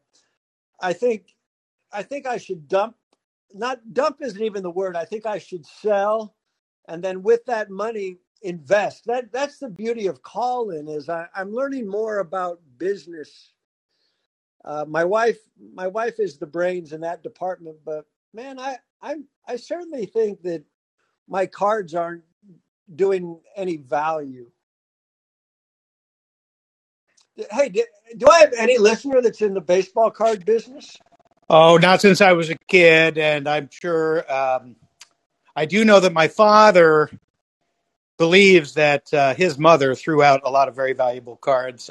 I 0.81 0.93
think. 0.93 1.27
I 1.93 2.03
think 2.03 2.27
I 2.27 2.37
should 2.37 2.67
dump. 2.67 2.95
Not 3.53 3.93
dump 3.93 4.17
isn't 4.21 4.41
even 4.43 4.63
the 4.63 4.71
word. 4.71 4.95
I 4.97 5.05
think 5.05 5.25
I 5.25 5.39
should 5.39 5.65
sell, 5.65 6.35
and 6.87 7.03
then 7.03 7.23
with 7.23 7.45
that 7.45 7.69
money 7.71 8.17
invest. 8.43 9.05
That 9.07 9.31
that's 9.31 9.59
the 9.59 9.69
beauty 9.69 10.07
of 10.07 10.23
Callin 10.23 10.87
is 10.89 11.09
I, 11.09 11.27
I'm 11.35 11.53
learning 11.53 11.87
more 11.89 12.19
about 12.19 12.61
business 12.77 13.51
uh, 14.65 14.85
my 14.87 15.05
wife, 15.05 15.39
my 15.73 15.87
wife 15.87 16.19
is 16.19 16.37
the 16.37 16.47
brains 16.47 16.93
in 16.93 17.01
that 17.01 17.23
department, 17.23 17.77
but 17.85 18.05
man, 18.35 18.59
I, 18.59 18.77
I, 19.01 19.17
I 19.47 19.55
certainly 19.57 20.05
think 20.05 20.43
that 20.43 20.63
my 21.27 21.47
cards 21.47 21.95
aren't 21.95 22.23
doing 22.95 23.39
any 23.57 23.77
value. 23.77 24.51
Hey, 27.35 27.69
do, 27.69 27.83
do 28.17 28.27
I 28.29 28.39
have 28.41 28.53
any 28.57 28.77
listener 28.77 29.21
that's 29.21 29.41
in 29.41 29.53
the 29.53 29.61
baseball 29.61 30.11
card 30.11 30.45
business? 30.45 30.97
Oh, 31.49 31.77
not 31.77 32.01
since 32.01 32.21
I 32.21 32.33
was 32.33 32.49
a 32.49 32.57
kid, 32.67 33.17
and 33.17 33.47
I'm 33.47 33.69
sure 33.71 34.31
um, 34.31 34.75
I 35.55 35.65
do 35.65 35.83
know 35.83 35.99
that 35.99 36.13
my 36.13 36.27
father 36.27 37.09
believes 38.17 38.75
that 38.75 39.13
uh, 39.13 39.33
his 39.33 39.57
mother 39.57 39.95
threw 39.95 40.23
out 40.23 40.41
a 40.45 40.51
lot 40.51 40.67
of 40.67 40.75
very 40.75 40.93
valuable 40.93 41.35
cards. 41.35 41.89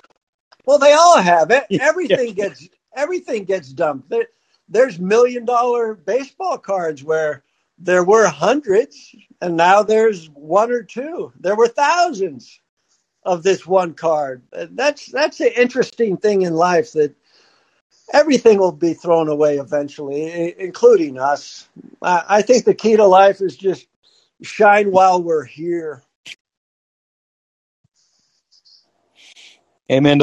Well, 0.65 0.79
they 0.79 0.93
all 0.93 1.21
have 1.21 1.51
it. 1.51 1.67
Everything 1.81 2.35
gets 2.35 2.69
everything 2.95 3.45
gets 3.45 3.73
dumped. 3.73 4.09
There, 4.09 4.27
there's 4.69 4.99
million 4.99 5.45
dollar 5.45 5.95
baseball 5.95 6.59
cards 6.59 7.03
where 7.03 7.43
there 7.79 8.05
were 8.05 8.29
hundreds 8.29 9.15
and 9.41 9.57
now 9.57 9.83
there's 9.83 10.31
one 10.31 10.71
or 10.71 10.83
two. 10.83 11.33
There 11.41 11.57
were 11.57 11.69
thousands 11.69 12.61
of 13.25 13.43
this 13.43 13.67
one 13.67 13.95
card. 13.95 14.43
That's 14.53 15.07
that's 15.07 15.41
an 15.41 15.53
interesting 15.57 16.17
thing 16.17 16.43
in 16.43 16.55
life 16.55 16.93
that 16.93 17.15
everything 18.13 18.59
will 18.59 18.73
be 18.73 18.95
thrown 18.95 19.29
away 19.29 19.59
eventually, 19.59 20.55
including 20.59 21.19
us. 21.19 21.69
I, 22.03 22.25
I 22.29 22.43
think 22.43 22.65
the 22.65 22.75
key 22.75 22.97
to 22.97 23.07
life 23.07 23.41
is 23.41 23.57
just 23.57 23.87
shine 24.43 24.91
while 24.91 25.23
we're 25.23 25.45
here. 25.45 26.03
Amen 29.91 30.21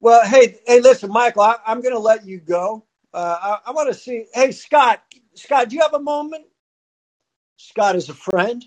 well, 0.00 0.26
hey, 0.26 0.58
hey, 0.66 0.80
listen, 0.80 1.10
Michael, 1.12 1.42
I, 1.42 1.56
am 1.66 1.82
going 1.82 1.94
to 1.94 2.00
let 2.00 2.26
you 2.26 2.38
go. 2.38 2.84
Uh, 3.12 3.36
I, 3.40 3.70
I 3.70 3.72
want 3.72 3.88
to 3.88 3.94
see. 3.94 4.26
Hey, 4.32 4.52
Scott, 4.52 5.02
Scott, 5.34 5.68
do 5.68 5.76
you 5.76 5.82
have 5.82 5.94
a 5.94 6.00
moment? 6.00 6.46
Scott 7.58 7.96
is 7.96 8.08
a 8.08 8.14
friend, 8.14 8.64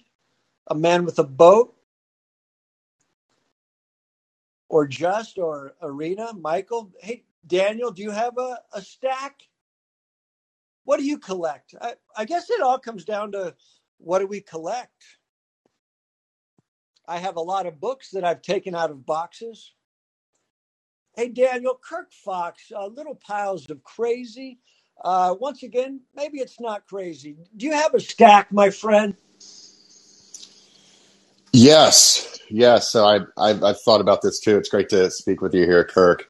a 0.67 0.75
man 0.75 1.05
with 1.05 1.19
a 1.19 1.23
boat, 1.23 1.75
or 4.73 4.87
just 4.87 5.39
or 5.39 5.75
arena. 5.83 6.33
Michael, 6.33 6.91
hey, 7.01 7.25
Daniel, 7.47 7.91
do 7.91 8.03
you 8.03 8.11
have 8.11 8.37
a, 8.39 8.59
a 8.73 8.81
stack? 8.81 9.41
What 10.85 10.97
do 10.99 11.05
you 11.05 11.19
collect? 11.19 11.75
I, 11.81 11.95
I 12.17 12.25
guess 12.25 12.49
it 12.49 12.61
all 12.61 12.79
comes 12.79 13.05
down 13.05 13.33
to 13.33 13.55
what 13.99 14.19
do 14.19 14.27
we 14.27 14.41
collect? 14.41 15.03
I 17.07 17.19
have 17.19 17.37
a 17.37 17.41
lot 17.41 17.67
of 17.67 17.79
books 17.81 18.11
that 18.11 18.23
I've 18.25 18.41
taken 18.43 18.75
out 18.75 18.91
of 18.91 19.05
boxes. 19.05 19.73
Hey, 21.15 21.29
Daniel, 21.29 21.79
Kirk 21.83 22.11
Fox, 22.13 22.71
uh, 22.75 22.87
little 22.87 23.15
piles 23.15 23.69
of 23.69 23.83
crazy. 23.83 24.59
Uh, 25.03 25.35
once 25.39 25.63
again, 25.63 26.01
maybe 26.15 26.39
it's 26.39 26.59
not 26.61 26.87
crazy. 26.87 27.37
Do 27.57 27.67
you 27.67 27.73
have 27.73 27.93
a 27.95 28.01
stack, 28.01 28.51
my 28.51 28.71
friend? 28.71 29.15
Yes, 31.53 32.39
yes. 32.49 32.89
So 32.89 33.05
I, 33.05 33.19
I, 33.37 33.51
I've 33.51 33.79
thought 33.81 34.01
about 34.01 34.21
this 34.21 34.39
too. 34.39 34.57
It's 34.57 34.69
great 34.69 34.89
to 34.89 35.09
speak 35.11 35.41
with 35.41 35.53
you 35.53 35.65
here, 35.65 35.83
Kirk. 35.83 36.29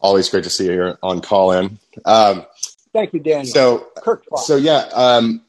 Always 0.00 0.28
great 0.28 0.44
to 0.44 0.50
see 0.50 0.66
you 0.66 0.72
here 0.72 0.98
on 1.02 1.20
Callin. 1.20 1.78
Um, 2.04 2.46
Thank 2.92 3.12
you, 3.12 3.20
Daniel. 3.20 3.52
So, 3.52 3.88
Kirk 3.96 4.24
Fox. 4.26 4.46
so 4.46 4.56
yeah, 4.56 4.88
um, 4.94 5.42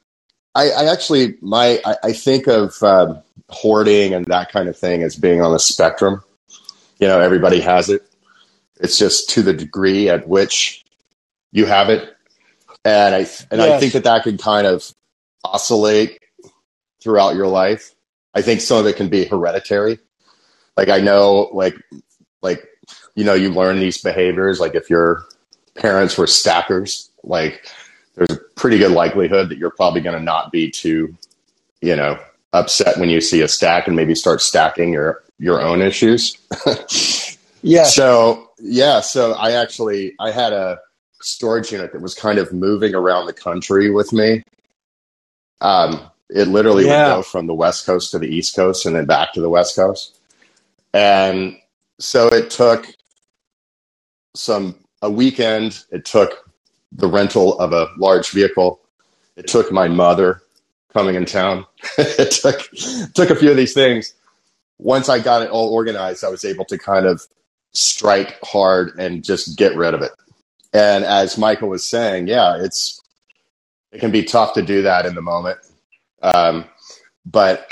I, 0.56 0.72
I, 0.72 0.92
actually 0.92 1.38
my 1.42 1.80
I, 1.86 1.96
I 2.06 2.14
think 2.14 2.48
of 2.48 2.82
um, 2.84 3.22
hoarding 3.50 4.14
and 4.14 4.26
that 4.26 4.52
kind 4.52 4.68
of 4.68 4.78
thing 4.78 5.04
as 5.04 5.16
being 5.16 5.42
on 5.42 5.54
a 5.54 5.60
spectrum 5.60 6.24
you 7.00 7.08
know 7.08 7.20
everybody 7.20 7.60
has 7.60 7.90
it 7.90 8.04
it's 8.80 8.98
just 8.98 9.30
to 9.30 9.42
the 9.42 9.54
degree 9.54 10.10
at 10.10 10.28
which 10.28 10.86
you 11.52 11.66
have 11.66 11.90
it 11.90 12.16
and 12.86 13.16
i 13.16 13.20
and 13.20 13.60
yes. 13.60 13.72
i 13.72 13.80
think 13.80 13.94
that 13.94 14.04
that 14.04 14.24
can 14.24 14.38
kind 14.38 14.68
of 14.68 14.94
oscillate 15.44 16.20
throughout 17.02 17.36
your 17.36 17.48
life 17.48 17.96
i 18.36 18.42
think 18.42 18.62
some 18.62 18.80
of 18.80 18.86
it 18.86 18.96
can 18.96 19.10
be 19.10 19.26
hereditary 19.26 20.00
like 20.78 20.90
i 20.90 21.00
know 21.00 21.50
like 21.54 21.76
like 22.42 22.68
you 23.16 23.24
know 23.24 23.34
you 23.34 23.50
learn 23.50 23.80
these 23.80 24.02
behaviors 24.02 24.60
like 24.60 24.76
if 24.76 24.90
your 24.90 25.26
parents 25.76 26.18
were 26.18 26.28
stackers 26.28 27.10
like 27.24 27.68
there's 28.16 28.32
a 28.32 28.42
pretty 28.56 28.78
good 28.78 28.92
likelihood 28.92 29.50
that 29.50 29.58
you're 29.58 29.70
probably 29.72 30.02
going 30.02 30.18
to 30.18 30.24
not 30.24 30.52
be 30.52 30.70
too 30.70 31.16
you 31.82 31.96
know 31.96 32.18
upset 32.54 32.98
when 32.98 33.10
you 33.10 33.22
see 33.22 33.42
a 33.42 33.48
stack 33.48 33.88
and 33.88 33.96
maybe 33.96 34.16
start 34.16 34.42
stacking 34.42 34.94
your 34.94 35.24
your 35.38 35.62
own 35.62 35.82
issues. 35.82 36.38
Yeah. 37.62 37.84
So 37.84 38.52
yeah, 38.62 39.02
so 39.02 39.34
I 39.34 39.52
actually 39.52 40.14
I 40.18 40.32
had 40.32 40.54
a 40.54 40.80
storage 41.20 41.74
unit 41.74 41.92
that 41.92 42.02
was 42.02 42.16
kind 42.16 42.40
of 42.40 42.54
moving 42.54 42.96
around 42.96 43.26
the 43.26 43.34
country 43.34 43.92
with 43.92 44.14
me. 44.14 44.44
Um, 45.60 46.10
it 46.30 46.48
literally 46.48 46.86
Yeah. 46.86 47.08
would 47.10 47.16
go 47.18 47.24
from 47.24 47.48
the 47.48 47.56
west 47.56 47.86
coast 47.86 48.12
to 48.12 48.20
the 48.20 48.28
east 48.28 48.56
coast 48.56 48.86
and 48.86 48.96
then 48.96 49.06
back 49.06 49.34
to 49.34 49.42
the 49.42 49.50
west 49.50 49.76
coast. 49.76 50.20
And 50.94 51.58
so 52.00 52.28
it 52.28 52.50
took 52.52 52.88
some 54.36 54.76
a 55.02 55.10
weekend. 55.12 55.84
It 55.92 56.06
took 56.06 56.52
the 56.92 57.08
rental 57.08 57.60
of 57.60 57.74
a 57.74 57.88
large 57.98 58.32
vehicle. 58.32 58.82
It 59.38 59.48
took 59.48 59.72
my 59.72 59.88
mother 59.88 60.42
coming 60.94 61.16
in 61.16 61.26
town. 61.26 61.66
it 61.98 62.32
took 62.32 62.70
took 63.16 63.30
a 63.30 63.36
few 63.36 63.52
of 63.52 63.58
these 63.58 63.74
things. 63.74 64.14
Once 64.80 65.10
I 65.10 65.20
got 65.20 65.42
it 65.44 65.50
all 65.52 65.74
organized, 65.74 66.24
I 66.26 66.30
was 66.30 66.46
able 66.46 66.66
to 66.66 66.78
kind 66.78 67.06
of 67.06 67.22
strike 67.74 68.40
hard 68.44 69.00
and 69.00 69.24
just 69.24 69.58
get 69.58 69.76
rid 69.76 69.94
of 69.94 70.02
it. 70.02 70.12
And 70.74 71.06
as 71.06 71.38
Michael 71.38 71.70
was 71.70 71.86
saying, 71.88 72.28
yeah, 72.28 72.58
it's 72.64 73.02
it 73.92 74.00
can 74.00 74.12
be 74.12 74.24
tough 74.24 74.54
to 74.56 74.62
do 74.64 74.84
that 74.84 75.06
in 75.06 75.16
the 75.16 75.22
moment. 75.22 75.60
Um, 76.22 76.66
but 77.26 77.68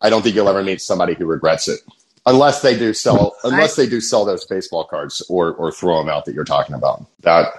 I 0.00 0.10
don't 0.10 0.22
think 0.22 0.34
you'll 0.34 0.48
ever 0.48 0.62
meet 0.62 0.80
somebody 0.80 1.14
who 1.14 1.26
regrets 1.26 1.68
it, 1.68 1.80
unless 2.26 2.62
they 2.62 2.78
do 2.78 2.92
sell 2.94 3.36
unless 3.44 3.76
they 3.76 3.88
do 3.88 4.00
sell 4.00 4.24
those 4.24 4.44
baseball 4.44 4.84
cards 4.84 5.22
or 5.28 5.54
or 5.54 5.70
throw 5.70 5.98
them 5.98 6.08
out 6.08 6.24
that 6.24 6.34
you're 6.34 6.44
talking 6.44 6.74
about. 6.74 7.04
That 7.20 7.52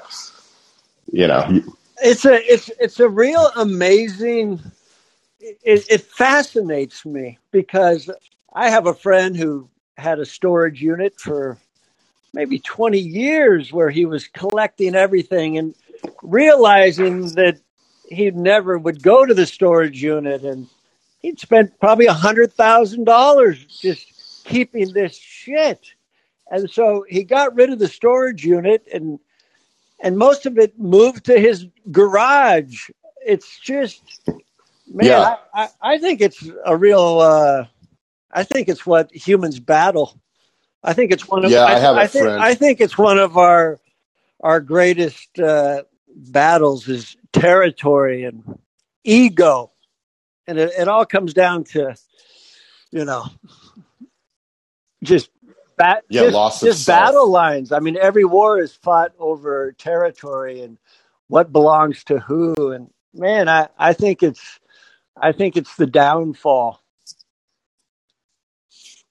you 1.11 1.27
know, 1.27 1.61
it's 2.03 2.25
a 2.25 2.51
it's 2.51 2.69
it's 2.79 2.99
a 2.99 3.09
real 3.09 3.51
amazing 3.55 4.59
it, 5.39 5.85
it 5.89 6.01
fascinates 6.01 7.05
me 7.05 7.37
because 7.51 8.09
i 8.53 8.69
have 8.69 8.87
a 8.87 8.93
friend 8.93 9.35
who 9.35 9.69
had 9.97 10.19
a 10.19 10.25
storage 10.25 10.81
unit 10.81 11.19
for 11.19 11.57
maybe 12.33 12.59
20 12.59 12.99
years 12.99 13.71
where 13.71 13.89
he 13.89 14.05
was 14.05 14.27
collecting 14.27 14.95
everything 14.95 15.57
and 15.57 15.73
realizing 16.21 17.29
that 17.35 17.57
he 18.09 18.31
never 18.31 18.77
would 18.77 19.01
go 19.01 19.25
to 19.25 19.33
the 19.33 19.45
storage 19.45 20.01
unit 20.01 20.43
and 20.43 20.67
he'd 21.21 21.39
spent 21.39 21.79
probably 21.79 22.05
a 22.05 22.13
hundred 22.13 22.53
thousand 22.53 23.03
dollars 23.05 23.63
just 23.65 24.43
keeping 24.45 24.91
this 24.93 25.15
shit 25.17 25.91
and 26.51 26.69
so 26.69 27.05
he 27.09 27.23
got 27.23 27.55
rid 27.55 27.69
of 27.71 27.79
the 27.79 27.87
storage 27.87 28.45
unit 28.45 28.85
and 28.93 29.19
and 30.01 30.17
most 30.17 30.45
of 30.45 30.57
it 30.57 30.77
moved 30.77 31.25
to 31.25 31.39
his 31.39 31.65
garage. 31.89 32.89
It's 33.25 33.57
just, 33.59 34.01
man, 34.27 35.07
Yeah. 35.07 35.35
I, 35.53 35.63
I, 35.63 35.69
I 35.93 35.97
think 35.99 36.19
it's 36.21 36.45
a 36.65 36.75
real, 36.75 37.19
uh, 37.21 37.65
I 38.29 38.43
think 38.43 38.67
it's 38.67 38.85
what 38.85 39.09
humans 39.15 39.59
battle. 39.59 40.19
I 40.83 40.91
think 40.93 41.11
it's 41.13 41.27
one 41.29 41.45
of, 41.45 41.49
Yeah, 41.49 41.63
I 41.63 41.79
have 41.79 41.95
a 41.95 41.99
I 42.01 42.07
think, 42.07 42.25
friend- 42.25 42.43
I 42.43 42.53
think 42.55 42.81
it's 42.81 42.97
one 42.97 43.17
of 43.17 43.37
our, 43.37 43.79
our 44.41 44.59
greatest, 44.59 45.39
uh, 45.39 45.83
battles 46.15 46.87
is 46.87 47.15
territory 47.33 48.23
and 48.23 48.57
ego. 49.03 49.71
And 50.47 50.57
it, 50.57 50.71
it 50.77 50.87
all 50.87 51.05
comes 51.05 51.33
down 51.33 51.65
to, 51.65 51.95
you 52.91 53.05
know, 53.05 53.25
just 55.03 55.29
bat, 55.77 56.03
Yeah, 56.09 56.23
just, 56.23 56.33
loss 56.33 56.61
just 56.61 56.83
self. 56.83 56.99
battle 57.07 57.29
lines. 57.29 57.71
I 57.71 57.79
mean, 57.79 57.97
every 57.99 58.25
war 58.25 58.59
is 58.59 58.73
fought 58.73 59.11
over 59.19 59.73
territory 59.73 60.61
and 60.61 60.77
what 61.27 61.51
belongs 61.51 62.03
to 62.05 62.19
who. 62.19 62.71
And 62.71 62.89
man, 63.13 63.49
I, 63.49 63.69
I 63.77 63.93
think 63.93 64.23
it's, 64.23 64.59
I 65.19 65.31
think 65.31 65.57
it's 65.57 65.75
the 65.75 65.87
downfall. 65.87 66.81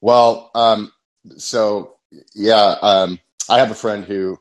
Well, 0.00 0.50
um, 0.54 0.92
so 1.38 1.96
yeah, 2.34 2.76
um, 2.82 3.18
I 3.48 3.58
have 3.58 3.70
a 3.70 3.74
friend 3.74 4.04
who 4.04 4.38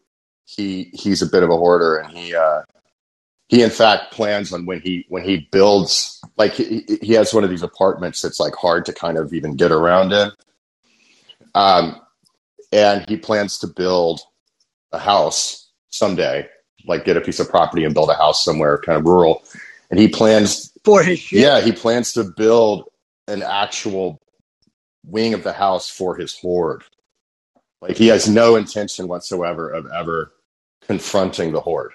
he 0.56 0.92
he's 0.94 1.22
a 1.22 1.28
bit 1.28 1.44
of 1.44 1.50
a 1.50 1.58
hoarder, 1.58 1.98
and 1.98 2.16
he 2.18 2.36
uh, 2.36 2.62
he 3.50 3.64
in 3.64 3.70
fact 3.70 4.14
plans 4.14 4.54
on 4.54 4.66
when 4.66 4.82
he 4.82 5.06
when 5.10 5.24
he 5.24 5.48
builds 5.52 6.20
like 6.38 6.54
he, 6.54 6.84
he 7.02 7.14
has 7.14 7.34
one 7.34 7.44
of 7.44 7.50
these 7.50 7.64
apartments 7.64 8.22
that's 8.22 8.40
like 8.40 8.56
hard 8.56 8.86
to 8.86 8.94
kind 8.94 9.18
of 9.18 9.34
even 9.34 9.56
get 9.56 9.72
around 9.72 10.12
in, 10.14 10.32
um, 11.56 12.00
and 12.72 13.08
he 13.10 13.18
plans 13.18 13.60
to 13.60 13.68
build 13.68 14.22
a 14.92 15.00
house 15.00 15.70
someday, 15.90 16.48
like 16.88 17.06
get 17.06 17.18
a 17.18 17.22
piece 17.22 17.40
of 17.40 17.50
property 17.50 17.84
and 17.86 17.94
build 17.94 18.10
a 18.10 18.16
house 18.16 18.44
somewhere 18.44 18.80
kind 18.80 18.98
of 19.00 19.06
rural, 19.06 19.44
and 19.92 20.00
he 20.00 20.08
plans 20.08 20.72
For 20.84 21.04
his 21.04 21.20
shit. 21.20 21.40
yeah, 21.40 21.62
he 21.62 21.72
plans 21.72 22.14
to 22.14 22.24
build 22.24 22.90
an 23.28 23.44
actual 23.44 24.20
wing 25.06 25.34
of 25.34 25.44
the 25.44 25.54
house 25.54 25.90
for 25.90 26.16
his 26.16 26.38
horde. 26.38 26.84
Like 27.82 27.98
he 27.98 28.08
has 28.08 28.30
no 28.30 28.56
intention 28.56 29.08
whatsoever 29.08 29.70
of 29.70 29.88
ever 29.92 30.32
confronting 30.88 31.52
the 31.52 31.62
horde. 31.62 31.94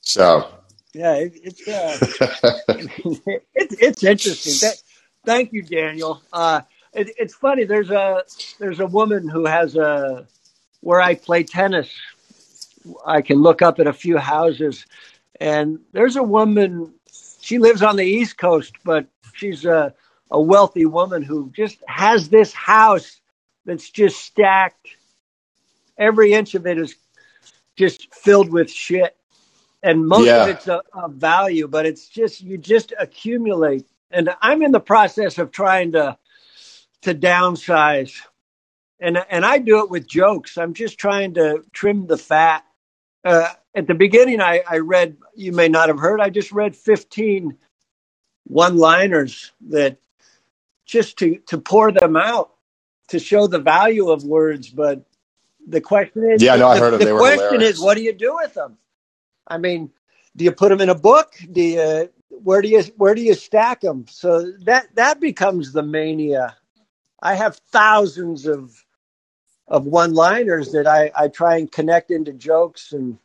So, 0.00 0.50
Yeah, 0.92 1.14
it, 1.14 1.32
it's 1.42 1.68
uh, 1.68 1.98
it's 3.54 3.74
it's 3.74 4.04
interesting. 4.04 4.68
That, 4.68 4.82
thank 5.24 5.52
you, 5.52 5.62
Daniel. 5.62 6.20
Uh, 6.32 6.62
it, 6.92 7.10
it's 7.16 7.34
funny. 7.34 7.64
There's 7.64 7.90
a 7.90 8.24
there's 8.58 8.80
a 8.80 8.86
woman 8.86 9.28
who 9.28 9.46
has 9.46 9.76
a 9.76 10.26
where 10.80 11.00
I 11.00 11.14
play 11.14 11.44
tennis. 11.44 11.90
I 13.04 13.22
can 13.22 13.38
look 13.38 13.62
up 13.62 13.78
at 13.78 13.86
a 13.86 13.92
few 13.92 14.18
houses, 14.18 14.86
and 15.40 15.78
there's 15.92 16.16
a 16.16 16.22
woman. 16.22 16.94
She 17.40 17.58
lives 17.58 17.82
on 17.82 17.96
the 17.96 18.04
East 18.04 18.36
Coast, 18.36 18.74
but 18.84 19.06
she's 19.34 19.64
a 19.64 19.94
a 20.30 20.40
wealthy 20.40 20.86
woman 20.86 21.22
who 21.22 21.50
just 21.54 21.78
has 21.86 22.28
this 22.28 22.52
house 22.52 23.20
that's 23.64 23.90
just 23.90 24.18
stacked. 24.18 24.88
Every 25.98 26.32
inch 26.32 26.54
of 26.54 26.66
it 26.66 26.78
is 26.78 26.96
just 27.80 28.14
filled 28.14 28.50
with 28.52 28.70
shit 28.70 29.16
and 29.82 30.06
most 30.06 30.36
Yeah. 30.36 30.36
of 30.36 30.48
it's 30.48 30.68
a, 30.68 30.82
a 30.94 31.08
value, 31.08 31.68
but 31.68 31.86
it's 31.86 32.08
just 32.08 32.42
you 32.42 32.58
just 32.58 32.92
accumulate. 32.98 33.86
And 34.10 34.30
I'm 34.42 34.62
in 34.62 34.72
the 34.72 34.80
process 34.80 35.38
of 35.38 35.52
trying 35.52 35.92
to 35.94 36.18
to 37.02 37.14
downsize, 37.14 38.14
and 39.00 39.18
and 39.30 39.44
I 39.46 39.58
do 39.58 39.80
it 39.84 39.90
with 39.90 40.08
jokes. 40.08 40.58
I'm 40.58 40.74
just 40.74 40.98
trying 40.98 41.34
to 41.34 41.64
trim 41.72 42.06
the 42.06 42.18
fat. 42.18 42.64
Uh, 43.24 43.48
at 43.74 43.86
the 43.88 43.94
beginning, 43.94 44.40
I, 44.40 44.62
I 44.68 44.78
read. 44.78 45.18
You 45.36 45.52
may 45.52 45.68
not 45.68 45.88
have 45.88 45.98
heard. 46.00 46.20
I 46.20 46.30
just 46.30 46.52
read 46.52 46.76
15 46.76 47.58
one-liners 48.46 49.52
that 49.70 49.98
just 50.86 51.18
to 51.18 51.38
to 51.48 51.58
pour 51.58 51.92
them 51.92 52.16
out 52.16 52.52
to 53.08 53.18
show 53.20 53.46
the 53.48 53.60
value 53.60 54.10
of 54.10 54.24
words. 54.24 54.70
But 54.70 55.04
the 55.68 55.80
question 55.82 56.30
is, 56.30 56.46
Yeah, 56.46 56.56
no, 56.56 56.68
I 56.68 56.76
the, 56.76 56.82
heard 56.84 56.94
'em. 56.94 57.02
The 57.02 57.06
They 57.06 57.10
question 57.10 57.26
hilarious. 57.26 57.62
is, 57.62 57.78
what 57.78 57.96
do 57.96 58.02
you 58.02 58.14
do 58.14 58.36
with 58.36 58.54
them? 58.54 58.78
I 59.48 59.58
mean, 59.58 59.90
do 60.36 60.44
you 60.44 60.52
put 60.52 60.70
them 60.70 60.80
in 60.80 60.90
a 60.90 60.94
book? 60.94 61.34
Do 61.52 61.62
you 61.62 62.10
where 62.30 62.62
do 62.62 62.68
you 62.68 62.82
where 62.96 63.14
do 63.14 63.22
you 63.22 63.34
stack 63.34 63.82
them? 63.82 64.06
So 64.08 64.52
that 64.64 64.94
that 64.96 65.20
becomes 65.20 65.72
the 65.72 65.82
mania. 65.82 66.56
I 67.22 67.34
have 67.36 67.56
thousands 67.72 68.46
of 68.46 68.84
of 69.68 69.86
one 69.86 70.14
liners 70.14 70.72
that 70.72 70.86
I 70.86 71.12
I 71.16 71.28
try 71.28 71.58
and 71.58 71.70
connect 71.72 72.10
into 72.12 72.32
jokes 72.34 72.92
and. 72.92 73.18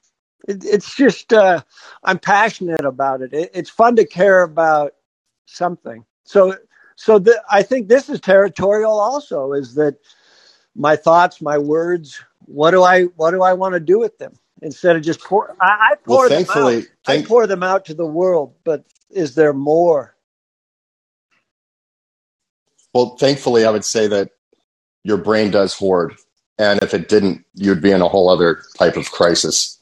It, 0.48 0.66
it's 0.66 0.96
just 0.96 1.34
uh, 1.34 1.62
I'm 2.04 2.20
passionate 2.20 2.86
about 2.86 3.22
it. 3.22 3.34
it. 3.34 3.52
It's 3.54 3.70
fun 3.70 3.98
to 3.98 4.06
care 4.06 4.44
about 4.44 4.94
something. 5.48 6.06
So 6.26 6.56
so 6.98 7.20
the, 7.20 7.42
I 7.52 7.64
think 7.64 7.90
this 7.90 8.10
is 8.10 8.22
territorial 8.22 9.00
also. 9.00 9.54
Is 9.54 9.76
that 9.76 9.98
my 10.76 10.96
thoughts, 10.96 11.42
my 11.42 11.58
words? 11.58 12.22
What 12.46 12.72
do 12.72 12.84
I 12.84 13.04
what 13.04 13.32
do 13.32 13.44
I 13.44 13.54
want 13.54 13.74
to 13.74 13.80
do 13.80 14.00
with 14.00 14.18
them? 14.18 14.34
Instead 14.62 14.96
of 14.96 15.04
just 15.04 15.22
pour, 15.22 15.56
I, 15.62 15.92
I 15.92 15.96
pour 16.04 16.30
well, 16.30 16.30
them 16.30 16.46
out. 16.50 16.76
thankfully, 16.76 16.88
I 17.08 17.22
pour 17.22 17.48
them 17.48 17.64
out 17.64 17.86
to 17.86 17.94
the 17.94 18.06
world, 18.06 18.56
but 18.64 18.86
is 19.10 19.36
there 19.36 19.54
more? 19.54 20.16
well, 22.94 23.18
thankfully, 23.18 23.66
I 23.66 23.72
would 23.72 23.84
say 23.86 24.08
that 24.08 24.32
your 25.04 25.18
brain 25.18 25.52
does 25.52 25.74
hoard, 25.74 26.16
and 26.58 26.82
if 26.82 26.94
it 26.94 27.10
didn't, 27.10 27.46
you'd 27.54 27.82
be 27.82 27.92
in 27.92 28.02
a 28.02 28.08
whole 28.08 28.30
other 28.30 28.64
type 28.78 28.96
of 28.96 29.12
crisis. 29.12 29.80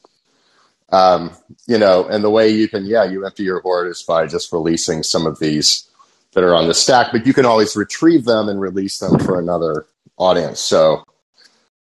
Um, 0.90 1.30
you 1.66 1.78
know, 1.78 2.06
and 2.08 2.24
the 2.24 2.30
way 2.30 2.48
you 2.48 2.68
can, 2.68 2.84
yeah, 2.86 3.04
you 3.04 3.24
empty 3.24 3.44
your 3.44 3.60
hoard 3.60 3.88
is 3.88 4.02
by 4.02 4.26
just 4.26 4.52
releasing 4.52 5.04
some 5.04 5.26
of 5.26 5.38
these 5.38 5.88
that 6.32 6.42
are 6.42 6.56
on 6.56 6.66
the 6.66 6.74
stack, 6.74 7.12
but 7.12 7.24
you 7.24 7.32
can 7.32 7.46
always 7.46 7.76
retrieve 7.76 8.24
them 8.24 8.48
and 8.48 8.60
release 8.60 8.98
them 8.98 9.18
for 9.20 9.38
another 9.38 9.86
audience. 10.16 10.60
So 10.60 11.04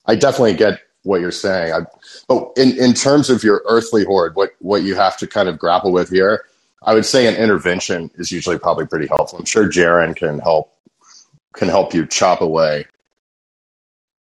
I 0.06 0.14
definitely 0.16 0.54
get 0.54 0.80
what 1.02 1.20
you're 1.20 1.30
saying. 1.30 1.72
I, 1.72 1.80
but 2.28 2.52
in, 2.56 2.78
in 2.78 2.94
terms 2.94 3.30
of 3.30 3.42
your 3.42 3.62
earthly 3.66 4.04
horde, 4.04 4.36
what, 4.36 4.50
what 4.58 4.82
you 4.82 4.94
have 4.94 5.16
to 5.18 5.26
kind 5.26 5.48
of 5.48 5.58
grapple 5.58 5.92
with 5.92 6.10
here, 6.10 6.44
I 6.82 6.94
would 6.94 7.04
say 7.06 7.26
an 7.26 7.36
intervention 7.36 8.10
is 8.14 8.32
usually 8.32 8.58
probably 8.58 8.86
pretty 8.86 9.06
helpful. 9.06 9.38
I'm 9.38 9.44
sure 9.44 9.68
Jaron 9.68 10.16
can 10.16 10.38
help 10.38 10.74
can 11.54 11.68
help 11.68 11.92
you 11.92 12.06
chop 12.06 12.40
away, 12.40 12.86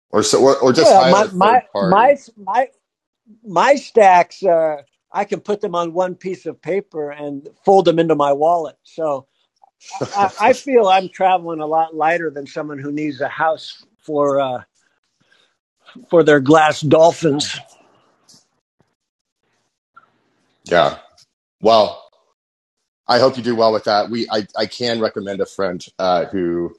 or 0.10 0.24
so, 0.24 0.41
or, 0.41 0.58
or 0.58 0.74
just 0.74 0.91
yeah, 0.91 1.12
my 1.12 1.28
my, 1.34 1.62
my 1.74 2.17
my 2.38 2.67
my 3.45 3.76
stacks. 3.76 4.43
Uh, 4.43 4.82
I 5.12 5.26
can 5.26 5.39
put 5.39 5.62
them 5.62 5.74
on 5.74 5.93
one 5.93 6.15
piece 6.15 6.45
of 6.45 6.62
paper 6.62 7.12
and 7.12 7.48
fold 7.63 7.86
them 7.86 8.00
into 8.00 8.15
my 8.15 8.34
wallet. 8.34 8.78
So 8.84 9.28
I, 10.02 10.32
I, 10.39 10.54
feel 10.54 10.88
I'm 10.88 11.10
traveling 11.10 11.62
a 11.62 11.65
lot 11.65 11.95
lighter 11.95 12.30
than 12.30 12.45
someone 12.45 12.78
who 12.78 12.91
needs 12.91 13.22
a 13.22 13.28
house 13.28 13.86
for 14.10 14.41
uh, 14.41 14.63
for 16.10 16.24
their 16.24 16.39
glass 16.39 16.82
dolphins. 16.82 17.60
Yeah. 20.63 20.98
Well, 21.62 22.10
I 23.08 23.19
hope 23.19 23.38
you 23.38 23.43
do 23.43 23.56
well 23.56 23.72
with 23.72 23.84
that. 23.84 24.10
We 24.10 24.28
I, 24.32 24.48
I 24.58 24.65
can 24.65 25.00
recommend 25.00 25.41
a 25.41 25.45
friend 25.45 25.86
uh, 26.00 26.26
who 26.26 26.76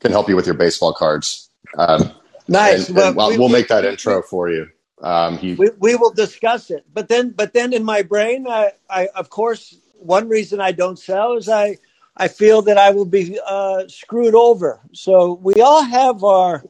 can 0.00 0.12
help 0.12 0.28
you 0.28 0.36
with 0.36 0.46
your 0.46 0.54
baseball 0.54 0.94
cards. 0.94 1.50
Um, 1.76 2.12
nice. 2.46 2.88
And, 2.88 2.96
and 2.96 3.16
well, 3.16 3.30
we, 3.30 3.38
will 3.38 3.48
make 3.48 3.66
that 3.66 3.84
intro 3.84 4.22
for 4.22 4.48
you. 4.48 4.68
Um, 5.02 5.38
he, 5.38 5.54
we, 5.54 5.70
we 5.80 5.96
will 5.96 6.12
discuss 6.12 6.70
it. 6.70 6.84
But 6.94 7.08
then, 7.08 7.30
but 7.30 7.54
then 7.54 7.72
in 7.72 7.82
my 7.82 8.02
brain, 8.02 8.46
I, 8.48 8.70
I 8.88 9.08
of 9.16 9.30
course, 9.30 9.76
one 9.94 10.28
reason 10.28 10.60
I 10.60 10.70
don't 10.70 10.98
sell 10.98 11.36
is 11.36 11.48
I 11.48 11.78
I 12.16 12.28
feel 12.28 12.62
that 12.64 12.78
I 12.78 12.90
will 12.90 13.06
be 13.06 13.38
uh, 13.46 13.88
screwed 13.88 14.34
over. 14.36 14.80
So 14.94 15.34
we 15.34 15.56
all 15.62 15.82
have 15.82 16.24
our 16.24 16.64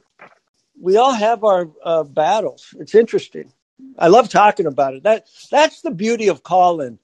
we 0.80 0.96
all 0.96 1.12
have 1.12 1.44
our 1.44 1.70
uh, 1.84 2.04
battles. 2.04 2.74
It's 2.80 2.94
interesting. 2.94 3.52
I 3.98 4.08
love 4.08 4.28
talking 4.30 4.66
about 4.66 4.94
it. 4.94 5.04
That 5.04 5.26
that's 5.50 5.82
the 5.82 5.92
beauty 5.92 6.28
of 6.28 6.42
Callin, 6.44 6.98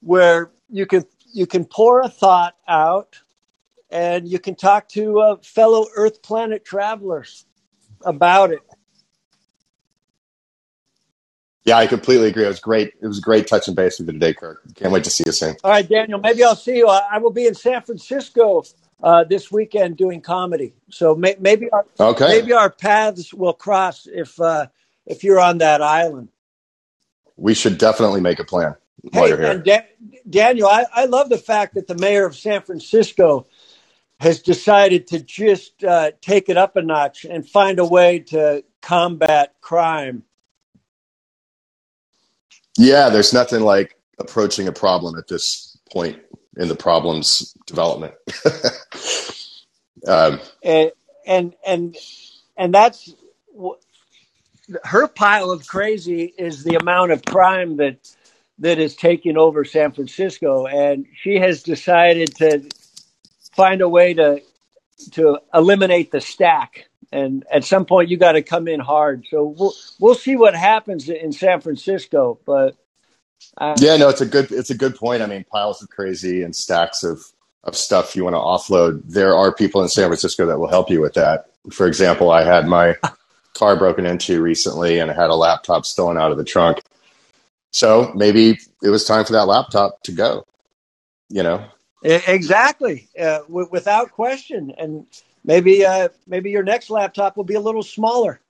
where 0.00 0.52
you 0.70 0.86
can 0.86 1.04
you 1.32 1.46
can 1.46 1.64
pour 1.66 2.02
a 2.02 2.08
thought 2.10 2.56
out, 2.68 3.16
and 3.90 4.28
you 4.28 4.38
can 4.40 4.56
talk 4.56 4.88
to 4.90 5.20
uh, 5.20 5.36
fellow 5.42 5.86
Earth 5.96 6.22
planet 6.22 6.64
travelers 6.64 7.46
about 8.04 8.52
it. 8.52 8.60
Yeah, 11.70 11.78
I 11.78 11.86
completely 11.86 12.26
agree. 12.26 12.44
It 12.44 12.48
was 12.48 12.58
great. 12.58 12.94
It 13.00 13.06
was 13.06 13.20
great 13.20 13.46
touching 13.46 13.76
base 13.76 14.00
with 14.00 14.08
you 14.08 14.14
today, 14.14 14.34
Kirk. 14.34 14.60
Can't 14.74 14.90
wait 14.90 15.04
to 15.04 15.10
see 15.10 15.22
you 15.24 15.30
soon. 15.30 15.54
All 15.62 15.70
right, 15.70 15.88
Daniel. 15.88 16.18
Maybe 16.18 16.42
I'll 16.42 16.56
see 16.56 16.78
you. 16.78 16.88
I 16.88 17.18
will 17.18 17.30
be 17.30 17.46
in 17.46 17.54
San 17.54 17.80
Francisco 17.82 18.64
uh, 19.00 19.22
this 19.22 19.52
weekend 19.52 19.96
doing 19.96 20.20
comedy. 20.20 20.74
So 20.88 21.14
may, 21.14 21.36
maybe 21.38 21.70
our 21.70 21.86
okay. 22.00 22.26
maybe 22.26 22.52
our 22.54 22.70
paths 22.70 23.32
will 23.32 23.52
cross 23.52 24.08
if 24.12 24.40
uh, 24.40 24.66
if 25.06 25.22
you're 25.22 25.38
on 25.38 25.58
that 25.58 25.80
island. 25.80 26.30
We 27.36 27.54
should 27.54 27.78
definitely 27.78 28.20
make 28.20 28.40
a 28.40 28.44
plan 28.44 28.74
while 29.12 29.22
hey, 29.22 29.28
you're 29.28 29.38
here. 29.38 29.58
Da- 29.58 29.86
Daniel, 30.28 30.66
I, 30.66 30.86
I 30.92 31.04
love 31.04 31.28
the 31.28 31.38
fact 31.38 31.74
that 31.74 31.86
the 31.86 31.94
mayor 31.94 32.26
of 32.26 32.34
San 32.34 32.62
Francisco 32.62 33.46
has 34.18 34.42
decided 34.42 35.06
to 35.06 35.20
just 35.20 35.84
uh, 35.84 36.10
take 36.20 36.48
it 36.48 36.56
up 36.56 36.74
a 36.74 36.82
notch 36.82 37.24
and 37.24 37.48
find 37.48 37.78
a 37.78 37.86
way 37.86 38.18
to 38.18 38.64
combat 38.82 39.54
crime 39.60 40.24
yeah, 42.78 43.08
there's 43.10 43.32
nothing 43.32 43.60
like 43.62 43.96
approaching 44.18 44.68
a 44.68 44.72
problem 44.72 45.16
at 45.18 45.28
this 45.28 45.78
point 45.90 46.18
in 46.56 46.68
the 46.68 46.76
problem's 46.76 47.54
development. 47.66 48.14
um, 50.06 50.40
and 50.62 50.92
and 51.26 51.54
and 51.66 51.96
and 52.56 52.74
that's 52.74 53.14
her 54.84 55.08
pile 55.08 55.50
of 55.50 55.66
crazy 55.66 56.32
is 56.38 56.64
the 56.64 56.76
amount 56.76 57.12
of 57.12 57.24
crime 57.24 57.76
that 57.78 57.98
that 58.58 58.78
is 58.78 58.94
taking 58.94 59.38
over 59.38 59.64
San 59.64 59.92
Francisco, 59.92 60.66
and 60.66 61.06
she 61.14 61.36
has 61.36 61.62
decided 61.62 62.36
to 62.36 62.68
find 63.56 63.80
a 63.80 63.88
way 63.88 64.14
to 64.14 64.42
to 65.12 65.38
eliminate 65.54 66.10
the 66.10 66.20
stack. 66.20 66.89
And 67.12 67.44
at 67.50 67.64
some 67.64 67.86
point, 67.86 68.08
you 68.08 68.16
got 68.16 68.32
to 68.32 68.42
come 68.42 68.68
in 68.68 68.80
hard. 68.80 69.26
So 69.30 69.44
we'll 69.44 69.74
we'll 69.98 70.14
see 70.14 70.36
what 70.36 70.54
happens 70.54 71.08
in 71.08 71.32
San 71.32 71.60
Francisco. 71.60 72.38
But 72.46 72.76
uh, 73.58 73.74
yeah, 73.78 73.96
no, 73.96 74.08
it's 74.08 74.20
a 74.20 74.26
good 74.26 74.52
it's 74.52 74.70
a 74.70 74.76
good 74.76 74.94
point. 74.94 75.22
I 75.22 75.26
mean, 75.26 75.44
piles 75.44 75.82
of 75.82 75.88
crazy 75.90 76.42
and 76.42 76.54
stacks 76.54 77.02
of 77.02 77.20
of 77.64 77.76
stuff 77.76 78.14
you 78.14 78.24
want 78.24 78.34
to 78.34 78.38
offload. 78.38 79.02
There 79.04 79.34
are 79.34 79.52
people 79.52 79.82
in 79.82 79.88
San 79.88 80.08
Francisco 80.08 80.46
that 80.46 80.58
will 80.58 80.68
help 80.68 80.90
you 80.90 81.00
with 81.00 81.14
that. 81.14 81.46
For 81.72 81.86
example, 81.86 82.30
I 82.30 82.44
had 82.44 82.66
my 82.66 82.96
car 83.54 83.76
broken 83.76 84.06
into 84.06 84.40
recently, 84.40 84.98
and 84.98 85.10
I 85.10 85.14
had 85.14 85.30
a 85.30 85.34
laptop 85.34 85.86
stolen 85.86 86.16
out 86.16 86.30
of 86.30 86.38
the 86.38 86.44
trunk. 86.44 86.80
So 87.72 88.12
maybe 88.14 88.58
it 88.82 88.88
was 88.88 89.04
time 89.04 89.24
for 89.24 89.32
that 89.34 89.46
laptop 89.46 90.02
to 90.04 90.12
go. 90.12 90.46
You 91.28 91.42
know, 91.42 91.64
exactly, 92.02 93.08
uh, 93.18 93.40
w- 93.40 93.68
without 93.70 94.12
question. 94.12 94.72
And 94.76 95.06
maybe 95.44 95.84
uh, 95.84 96.08
maybe 96.26 96.50
your 96.50 96.62
next 96.62 96.90
laptop 96.90 97.36
will 97.36 97.44
be 97.44 97.54
a 97.54 97.60
little 97.60 97.82
smaller. 97.82 98.40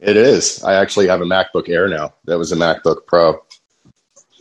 It 0.00 0.16
is. 0.16 0.64
I 0.64 0.74
actually 0.74 1.08
have 1.08 1.20
a 1.20 1.24
MacBook 1.24 1.68
Air 1.68 1.88
now. 1.88 2.14
That 2.24 2.38
was 2.38 2.50
a 2.50 2.56
MacBook 2.56 3.06
Pro. 3.06 3.40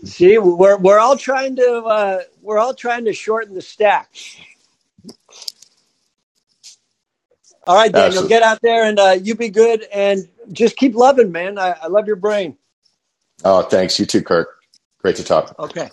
See, 0.04 0.38
we're 0.40 0.78
we're 0.78 1.00
all 1.00 1.18
trying 1.18 1.56
to 1.58 1.84
uh, 1.86 2.22
we're 2.42 2.58
all 2.58 2.74
trying 2.74 3.06
to 3.06 3.14
shorten 3.14 3.54
the 3.54 3.62
stack. 3.62 4.10
All 7.68 7.76
right, 7.76 7.92
Daniel, 7.92 8.08
Absolutely. 8.08 8.30
get 8.30 8.42
out 8.42 8.60
there 8.64 8.86
and 8.86 9.00
uh, 9.00 9.18
you 9.22 9.36
be 9.36 9.50
good 9.50 9.86
and 9.94 10.28
just 10.52 10.76
keep 10.78 10.96
loving, 10.96 11.32
man. 11.32 11.60
I, 11.60 11.76
I 11.84 11.88
love 11.88 12.08
your 12.08 12.16
brain. 12.16 12.58
Oh, 13.46 13.62
thanks. 13.62 14.00
You 14.00 14.08
too, 14.08 14.24
Kirk. 14.24 14.50
Great 15.00 15.16
to 15.18 15.24
talk. 15.24 15.56
Okay. 15.60 15.90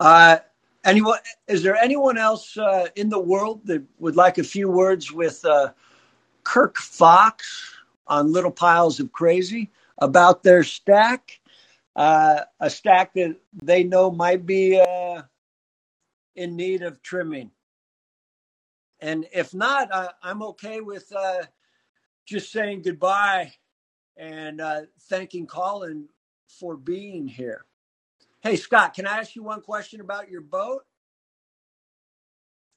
Uh, 0.00 0.38
anyone? 0.84 1.18
Is 1.48 1.62
there 1.62 1.76
anyone 1.76 2.18
else 2.18 2.56
uh, 2.56 2.88
in 2.94 3.08
the 3.08 3.18
world 3.18 3.66
that 3.66 3.82
would 3.98 4.16
like 4.16 4.38
a 4.38 4.44
few 4.44 4.68
words 4.68 5.10
with 5.10 5.44
uh, 5.44 5.72
Kirk 6.44 6.78
Fox 6.78 7.74
on 8.06 8.32
Little 8.32 8.50
Piles 8.50 9.00
of 9.00 9.12
Crazy 9.12 9.70
about 9.98 10.42
their 10.42 10.62
stack? 10.62 11.40
Uh, 11.96 12.40
a 12.60 12.68
stack 12.70 13.14
that 13.14 13.36
they 13.62 13.84
know 13.84 14.10
might 14.10 14.44
be 14.46 14.80
uh, 14.80 15.22
in 16.34 16.56
need 16.56 16.82
of 16.82 17.02
trimming. 17.02 17.50
And 19.00 19.26
if 19.32 19.54
not, 19.54 19.90
I'm 20.22 20.42
okay 20.42 20.80
with 20.80 21.12
uh, 21.14 21.42
just 22.26 22.50
saying 22.50 22.82
goodbye 22.82 23.52
and 24.16 24.60
uh, 24.60 24.82
thanking 25.02 25.46
Callin 25.46 26.08
for 26.48 26.76
being 26.76 27.26
here. 27.28 27.64
Hey, 28.44 28.56
Scott, 28.56 28.92
can 28.92 29.06
I 29.06 29.20
ask 29.20 29.34
you 29.34 29.42
one 29.42 29.62
question 29.62 30.02
about 30.02 30.28
your 30.30 30.42
boat? 30.42 30.82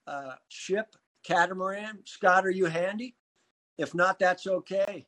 Uh, 0.08 0.36
ship, 0.48 0.96
catamaran. 1.26 2.00
Scott, 2.06 2.46
are 2.46 2.50
you 2.52 2.68
handy? 2.68 3.18
If 3.78 3.94
not, 3.94 4.18
that's 4.18 4.48
okay. 4.48 5.06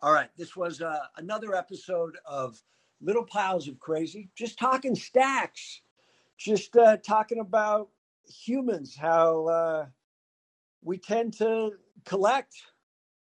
All 0.00 0.10
right, 0.10 0.30
this 0.38 0.56
was 0.56 0.80
uh, 0.80 1.00
another 1.18 1.54
episode 1.54 2.16
of 2.24 2.62
Little 3.02 3.26
Piles 3.26 3.68
of 3.68 3.78
Crazy, 3.78 4.30
just 4.34 4.58
talking 4.58 4.94
stacks, 4.94 5.82
just 6.38 6.74
uh, 6.76 6.96
talking 6.96 7.40
about 7.40 7.90
humans, 8.26 8.96
how 8.96 9.44
uh, 9.48 9.86
we 10.82 10.96
tend 10.96 11.34
to 11.34 11.72
collect. 12.06 12.54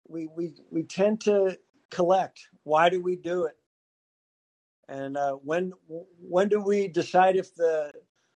We, 0.08 0.28
we, 0.28 0.54
we 0.72 0.84
tend 0.84 1.20
to 1.24 1.60
collect. 1.90 2.48
Why 2.64 2.88
do 2.88 3.02
we 3.04 3.18
do 3.18 3.44
it? 3.44 3.58
And 4.92 5.16
uh, 5.16 5.36
when 5.36 5.72
when 6.20 6.50
do 6.50 6.60
we 6.62 6.90
decide 6.90 7.38
if 7.38 7.56
the 7.56 7.94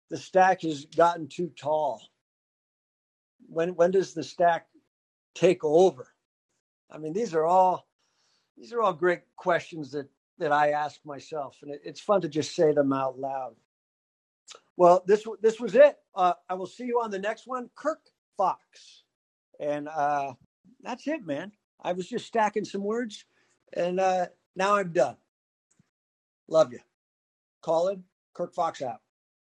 the 0.10 0.15
stack 0.15 0.62
has 0.62 0.86
gotten 0.86 1.28
too 1.28 1.52
tall? 1.60 2.02
When 3.50 3.76
when 3.76 3.91
does 3.91 4.13
the 4.13 4.24
stack 4.24 4.68
take 5.34 5.65
over? 5.65 6.08
I 6.89 6.98
mean, 6.98 7.12
these 7.12 7.34
are 7.34 7.46
all 7.46 7.89
these 8.58 8.72
are 8.72 8.82
all 8.82 8.94
great 8.94 9.24
questions 9.36 9.91
that 9.91 10.08
that 10.39 10.54
I 10.54 10.70
ask 10.70 11.02
myself, 11.06 11.58
and 11.62 11.72
it, 11.72 11.82
it's 11.84 12.00
fun 12.00 12.22
to 12.22 12.30
just 12.30 12.56
say 12.56 12.72
them 12.72 12.94
out 12.94 13.20
loud. 13.20 13.56
Well, 14.78 15.04
this 15.06 15.26
this 15.41 15.60
was 15.60 15.76
it. 15.76 15.98
Uh, 16.15 16.36
I 16.50 16.54
will 16.54 16.68
see 16.68 16.86
you 16.86 17.02
on 17.02 17.12
the 17.12 17.20
next 17.20 17.48
one, 17.48 17.70
Kirk 17.76 18.00
Fox, 18.38 19.04
and 19.60 19.89
uh, 19.89 20.32
that's 20.82 21.06
it, 21.06 21.26
man. 21.26 21.52
I 21.82 21.91
was 21.91 22.08
just 22.08 22.28
stacking 22.28 22.63
some 22.63 22.82
words, 22.82 23.26
and 23.74 24.00
uh, 24.00 24.28
now 24.56 24.78
I'm 24.78 24.94
done. 24.94 25.18
Love 26.47 26.73
you. 26.73 26.79
Callin 27.63 28.03
Kirk 28.34 28.53
Fox 28.53 28.81
out. 28.81 29.01